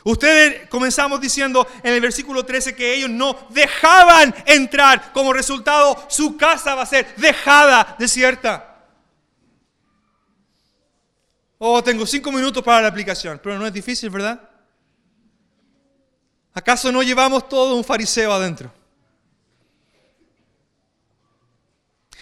Ustedes 0.04 0.68
comenzamos 0.70 1.22
diciendo 1.22 1.68
en 1.84 1.94
el 1.94 2.02
versículo 2.02 2.44
13 2.44 2.76
que 2.76 2.96
ellos 2.96 3.12
no 3.12 3.38
dejaban 3.52 4.34
entrar. 4.48 5.14
Como 5.14 5.34
resultado, 5.34 6.04
su 6.10 6.36
casa 6.36 6.74
va 6.74 6.82
a 6.82 6.88
ser 6.88 7.16
dejada 7.16 7.96
desierta. 8.00 8.88
Oh, 11.60 11.84
tengo 11.84 12.08
cinco 12.08 12.32
minutos 12.32 12.64
para 12.64 12.82
la 12.82 12.88
aplicación, 12.88 13.40
pero 13.44 13.60
no 13.60 13.68
es 13.68 13.74
difícil, 13.74 14.10
¿verdad? 14.10 14.42
¿Acaso 16.56 16.92
no 16.92 17.04
llevamos 17.04 17.48
todo 17.48 17.76
un 17.76 17.84
fariseo 17.84 18.34
adentro? 18.34 18.74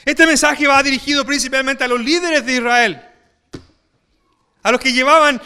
Este 0.06 0.26
mensaje 0.26 0.68
va 0.68 0.84
dirigido 0.84 1.26
principalmente 1.26 1.84
a 1.84 1.88
los 1.88 2.00
líderes 2.00 2.46
de 2.46 2.54
Israel, 2.54 3.02
a 4.62 4.72
los 4.72 4.80
que 4.80 4.92
llevaban, 4.92 5.42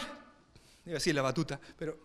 iba 0.84 0.92
a 0.92 0.94
decir 0.94 1.14
la 1.14 1.22
batuta, 1.22 1.60
pero 1.78 1.96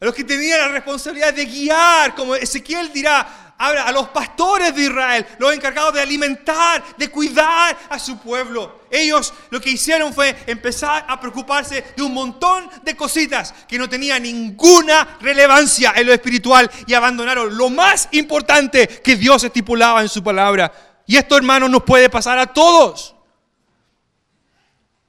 a 0.00 0.04
los 0.04 0.14
que 0.14 0.24
tenían 0.24 0.60
la 0.60 0.68
responsabilidad 0.68 1.34
de 1.34 1.44
guiar, 1.44 2.14
como 2.14 2.34
Ezequiel 2.36 2.92
dirá, 2.92 3.54
habla 3.58 3.82
a 3.82 3.92
los 3.92 4.08
pastores 4.10 4.74
de 4.74 4.82
Israel, 4.82 5.26
los 5.38 5.52
encargados 5.52 5.94
de 5.94 6.00
alimentar, 6.00 6.84
de 6.96 7.10
cuidar 7.10 7.76
a 7.90 7.98
su 7.98 8.16
pueblo. 8.18 8.82
Ellos 8.90 9.34
lo 9.50 9.60
que 9.60 9.70
hicieron 9.70 10.14
fue 10.14 10.36
empezar 10.46 11.04
a 11.08 11.20
preocuparse 11.20 11.84
de 11.96 12.02
un 12.02 12.14
montón 12.14 12.70
de 12.84 12.96
cositas 12.96 13.52
que 13.66 13.76
no 13.76 13.88
tenían 13.88 14.22
ninguna 14.22 15.18
relevancia 15.20 15.92
en 15.96 16.06
lo 16.06 16.12
espiritual 16.12 16.70
y 16.86 16.94
abandonaron 16.94 17.56
lo 17.58 17.68
más 17.68 18.08
importante 18.12 18.86
que 18.86 19.16
Dios 19.16 19.42
estipulaba 19.42 20.00
en 20.00 20.08
su 20.08 20.22
palabra. 20.22 20.72
Y 21.08 21.16
esto, 21.16 21.38
hermanos, 21.38 21.70
nos 21.70 21.84
puede 21.84 22.10
pasar 22.10 22.38
a 22.38 22.46
todos. 22.46 23.14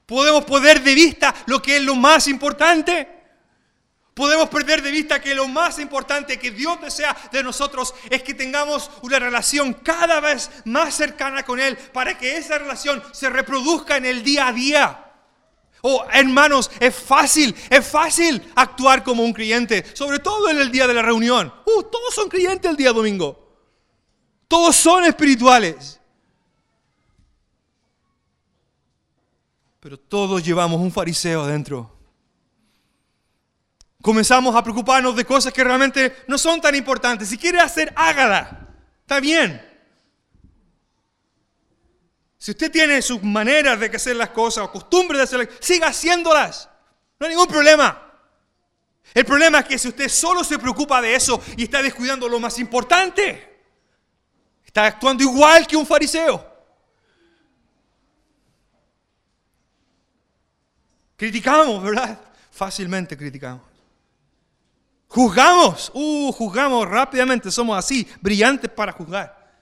Podemos 0.06 0.46
poner 0.46 0.82
de 0.82 0.94
vista 0.94 1.34
lo 1.44 1.60
que 1.60 1.76
es 1.76 1.82
lo 1.82 1.94
más 1.94 2.26
importante. 2.26 3.06
Podemos 4.14 4.48
perder 4.48 4.80
de 4.80 4.90
vista 4.90 5.20
que 5.20 5.34
lo 5.34 5.46
más 5.46 5.78
importante 5.78 6.38
que 6.38 6.52
Dios 6.52 6.80
desea 6.80 7.14
de 7.30 7.42
nosotros 7.42 7.94
es 8.08 8.22
que 8.22 8.32
tengamos 8.32 8.90
una 9.02 9.18
relación 9.18 9.74
cada 9.74 10.20
vez 10.20 10.50
más 10.64 10.94
cercana 10.94 11.42
con 11.44 11.60
Él 11.60 11.76
para 11.76 12.16
que 12.16 12.38
esa 12.38 12.56
relación 12.56 13.02
se 13.12 13.28
reproduzca 13.28 13.98
en 13.98 14.06
el 14.06 14.22
día 14.22 14.48
a 14.48 14.52
día. 14.54 15.04
Oh, 15.82 16.06
hermanos, 16.10 16.70
es 16.80 16.94
fácil, 16.94 17.54
es 17.68 17.86
fácil 17.86 18.42
actuar 18.54 19.04
como 19.04 19.22
un 19.22 19.34
creyente, 19.34 19.84
sobre 19.94 20.18
todo 20.18 20.48
en 20.48 20.60
el 20.60 20.72
día 20.72 20.86
de 20.86 20.94
la 20.94 21.02
reunión. 21.02 21.52
Uh, 21.66 21.82
todos 21.82 22.14
son 22.14 22.30
creyentes 22.30 22.70
el 22.70 22.76
día 22.78 22.92
domingo. 22.92 23.49
Todos 24.50 24.74
son 24.74 25.04
espirituales. 25.04 25.98
Pero 29.78 29.96
todos 29.98 30.44
llevamos 30.44 30.78
un 30.80 30.92
fariseo 30.92 31.44
adentro 31.44 32.00
comenzamos 34.02 34.54
a 34.54 34.62
preocuparnos 34.62 35.14
de 35.14 35.24
cosas 35.24 35.52
que 35.52 35.64
realmente 35.64 36.24
no 36.26 36.38
son 36.38 36.60
tan 36.60 36.74
importantes. 36.74 37.28
Si 37.28 37.38
quiere 37.38 37.60
hacer, 37.60 37.92
hágala. 37.96 38.68
Está 39.02 39.20
bien. 39.20 39.66
Si 42.38 42.52
usted 42.52 42.70
tiene 42.70 43.02
sus 43.02 43.22
maneras 43.22 43.78
de 43.78 43.86
hacer 43.86 44.16
las 44.16 44.30
cosas 44.30 44.64
o 44.64 44.72
costumbres 44.72 45.18
de 45.18 45.24
hacerlas, 45.24 45.48
siga 45.60 45.88
haciéndolas. 45.88 46.68
No 47.18 47.26
hay 47.26 47.34
ningún 47.34 47.48
problema. 47.48 48.06
El 49.12 49.26
problema 49.26 49.60
es 49.60 49.66
que 49.66 49.78
si 49.78 49.88
usted 49.88 50.08
solo 50.08 50.44
se 50.44 50.58
preocupa 50.58 51.02
de 51.02 51.14
eso 51.14 51.42
y 51.56 51.64
está 51.64 51.82
descuidando 51.82 52.28
lo 52.28 52.40
más 52.40 52.58
importante, 52.58 53.49
está 54.70 54.86
actuando 54.86 55.24
igual 55.24 55.66
que 55.66 55.76
un 55.76 55.84
fariseo. 55.84 56.46
Criticamos, 61.16 61.82
¿verdad? 61.82 62.20
Fácilmente 62.52 63.16
criticamos. 63.16 63.62
Juzgamos, 65.08 65.90
uh, 65.92 66.30
juzgamos 66.32 66.88
rápidamente, 66.88 67.50
somos 67.50 67.76
así, 67.76 68.06
brillantes 68.20 68.70
para 68.70 68.92
juzgar. 68.92 69.52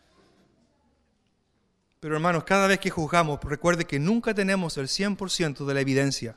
Pero 2.01 2.15
hermanos, 2.15 2.45
cada 2.45 2.67
vez 2.67 2.79
que 2.79 2.91
juzgamos, 2.91 3.41
recuerde 3.43 3.87
que 3.87 3.99
nunca 3.99 4.35
tenemos 4.35 4.77
el 4.77 4.89
100% 4.89 5.65
de 5.65 5.75
la 5.75 5.81
evidencia 5.81 6.37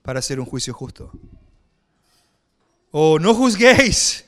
para 0.00 0.20
hacer 0.20 0.40
un 0.40 0.46
juicio 0.46 0.72
justo. 0.72 1.12
Oh, 2.90 3.18
no 3.18 3.34
juzguéis, 3.34 4.24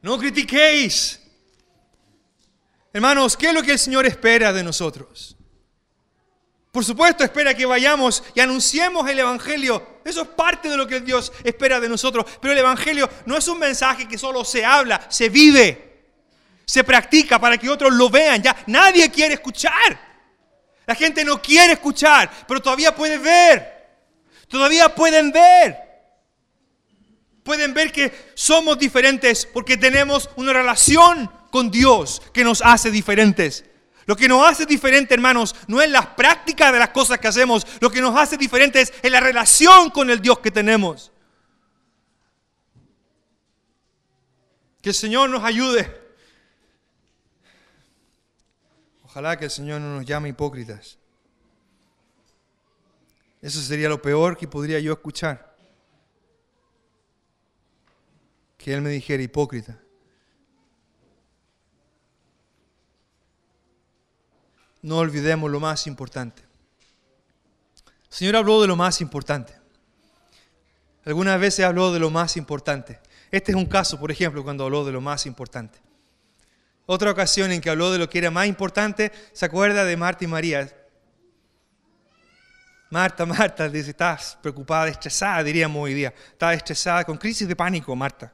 no 0.00 0.16
critiquéis. 0.18 1.21
Hermanos, 2.92 3.36
¿qué 3.36 3.48
es 3.48 3.54
lo 3.54 3.62
que 3.62 3.72
el 3.72 3.78
Señor 3.78 4.04
espera 4.06 4.52
de 4.52 4.62
nosotros? 4.62 5.36
Por 6.70 6.84
supuesto, 6.84 7.22
espera 7.22 7.54
que 7.54 7.66
vayamos 7.66 8.22
y 8.34 8.40
anunciemos 8.40 9.08
el 9.08 9.18
Evangelio. 9.18 10.00
Eso 10.04 10.22
es 10.22 10.28
parte 10.28 10.68
de 10.68 10.76
lo 10.76 10.86
que 10.86 11.00
Dios 11.00 11.32
espera 11.44 11.78
de 11.78 11.88
nosotros. 11.88 12.24
Pero 12.40 12.52
el 12.52 12.58
Evangelio 12.58 13.08
no 13.26 13.36
es 13.36 13.46
un 13.48 13.58
mensaje 13.58 14.08
que 14.08 14.16
solo 14.16 14.44
se 14.44 14.64
habla, 14.64 15.06
se 15.10 15.28
vive, 15.28 16.06
se 16.64 16.82
practica 16.82 17.38
para 17.38 17.58
que 17.58 17.68
otros 17.68 17.92
lo 17.92 18.08
vean. 18.08 18.42
Ya 18.42 18.56
nadie 18.66 19.10
quiere 19.10 19.34
escuchar. 19.34 20.12
La 20.86 20.94
gente 20.94 21.24
no 21.24 21.40
quiere 21.40 21.74
escuchar, 21.74 22.30
pero 22.48 22.60
todavía 22.60 22.94
puede 22.94 23.18
ver. 23.18 23.72
Todavía 24.48 24.94
pueden 24.94 25.30
ver. 25.30 25.76
Pueden 27.42 27.74
ver 27.74 27.92
que 27.92 28.32
somos 28.34 28.78
diferentes 28.78 29.44
porque 29.46 29.76
tenemos 29.76 30.30
una 30.36 30.52
relación 30.52 31.30
con 31.52 31.70
Dios 31.70 32.22
que 32.32 32.42
nos 32.42 32.62
hace 32.62 32.90
diferentes. 32.90 33.64
Lo 34.06 34.16
que 34.16 34.26
nos 34.26 34.44
hace 34.44 34.66
diferente, 34.66 35.14
hermanos, 35.14 35.54
no 35.68 35.80
es 35.80 35.88
la 35.88 36.16
práctica 36.16 36.72
de 36.72 36.78
las 36.80 36.88
cosas 36.88 37.20
que 37.20 37.28
hacemos. 37.28 37.64
Lo 37.78 37.90
que 37.90 38.00
nos 38.00 38.16
hace 38.16 38.36
diferente 38.36 38.80
es 38.80 39.10
la 39.10 39.20
relación 39.20 39.90
con 39.90 40.10
el 40.10 40.20
Dios 40.20 40.40
que 40.40 40.50
tenemos. 40.50 41.12
Que 44.80 44.88
el 44.88 44.94
Señor 44.94 45.30
nos 45.30 45.44
ayude. 45.44 46.00
Ojalá 49.04 49.38
que 49.38 49.44
el 49.44 49.50
Señor 49.50 49.80
no 49.82 49.94
nos 49.94 50.06
llame 50.06 50.30
hipócritas. 50.30 50.98
Eso 53.42 53.60
sería 53.60 53.90
lo 53.90 54.00
peor 54.00 54.38
que 54.38 54.48
podría 54.48 54.80
yo 54.80 54.94
escuchar. 54.94 55.54
Que 58.56 58.72
Él 58.72 58.80
me 58.80 58.90
dijera 58.90 59.22
hipócrita. 59.22 59.78
No 64.82 64.98
olvidemos 64.98 65.50
lo 65.50 65.60
más 65.60 65.86
importante. 65.86 66.42
El 68.10 68.16
Señor 68.16 68.36
habló 68.36 68.60
de 68.60 68.66
lo 68.66 68.76
más 68.76 69.00
importante. 69.00 69.54
Algunas 71.04 71.40
veces 71.40 71.64
habló 71.64 71.92
de 71.92 72.00
lo 72.00 72.10
más 72.10 72.36
importante. 72.36 73.00
Este 73.30 73.52
es 73.52 73.56
un 73.56 73.66
caso, 73.66 73.98
por 73.98 74.10
ejemplo, 74.10 74.44
cuando 74.44 74.64
habló 74.64 74.84
de 74.84 74.92
lo 74.92 75.00
más 75.00 75.24
importante. 75.24 75.78
Otra 76.84 77.10
ocasión 77.10 77.50
en 77.52 77.60
que 77.60 77.70
habló 77.70 77.90
de 77.90 77.98
lo 77.98 78.10
que 78.10 78.18
era 78.18 78.30
más 78.30 78.46
importante, 78.46 79.12
se 79.32 79.46
acuerda 79.46 79.84
de 79.84 79.96
Marta 79.96 80.24
y 80.24 80.26
María. 80.26 80.70
Marta, 82.90 83.24
Marta, 83.24 83.68
dice, 83.68 83.90
estás 83.90 84.36
preocupada, 84.42 84.88
estresada, 84.88 85.42
diríamos 85.42 85.82
hoy 85.82 85.94
día. 85.94 86.12
Estás 86.32 86.56
estresada, 86.56 87.04
con 87.04 87.16
crisis 87.16 87.48
de 87.48 87.56
pánico, 87.56 87.96
Marta. 87.96 88.32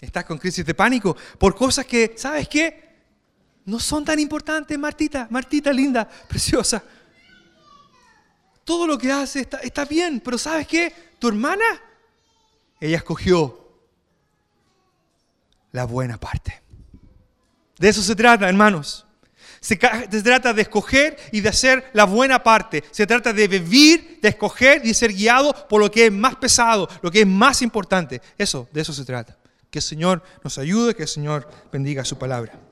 Estás 0.00 0.24
con 0.24 0.38
crisis 0.38 0.64
de 0.64 0.74
pánico 0.74 1.16
por 1.38 1.54
cosas 1.54 1.86
que, 1.86 2.14
¿sabes 2.16 2.48
qué? 2.48 2.85
No 3.66 3.80
son 3.80 4.04
tan 4.04 4.18
importantes, 4.20 4.78
Martita, 4.78 5.26
Martita 5.28 5.72
linda, 5.72 6.08
preciosa. 6.28 6.82
Todo 8.64 8.86
lo 8.86 8.96
que 8.96 9.12
hace 9.12 9.48
está, 9.62 9.84
bien, 9.84 10.20
pero 10.20 10.38
¿sabes 10.38 10.66
qué? 10.66 10.92
Tu 11.18 11.28
hermana, 11.28 11.64
ella 12.80 12.96
escogió 12.96 13.70
la 15.72 15.84
buena 15.84 16.18
parte. 16.18 16.62
De 17.78 17.88
eso 17.88 18.02
se 18.02 18.16
trata, 18.16 18.48
hermanos. 18.48 19.04
Se, 19.60 19.78
se, 19.78 20.22
trata 20.22 20.52
de 20.52 20.62
escoger 20.62 21.16
y 21.32 21.40
de 21.40 21.48
hacer 21.48 21.90
la 21.92 22.04
buena 22.04 22.42
parte. 22.42 22.84
Se 22.90 23.06
trata 23.06 23.32
de 23.32 23.48
vivir, 23.48 24.20
de 24.20 24.28
escoger 24.28 24.80
y 24.84 24.88
de 24.88 24.94
ser 24.94 25.12
guiado 25.12 25.52
por 25.68 25.80
lo 25.80 25.90
que 25.90 26.06
es 26.06 26.12
más 26.12 26.36
pesado, 26.36 26.88
lo 27.02 27.10
que 27.10 27.20
es 27.20 27.26
más 27.26 27.62
importante. 27.62 28.20
Eso, 28.38 28.68
de 28.72 28.80
eso 28.80 28.92
se 28.92 29.04
trata. 29.04 29.36
Que 29.70 29.80
el 29.80 29.82
Señor 29.82 30.22
nos 30.42 30.58
ayude, 30.58 30.94
que 30.94 31.02
el 31.02 31.08
Señor 31.08 31.48
bendiga 31.72 32.04
su 32.04 32.16
palabra. 32.16 32.65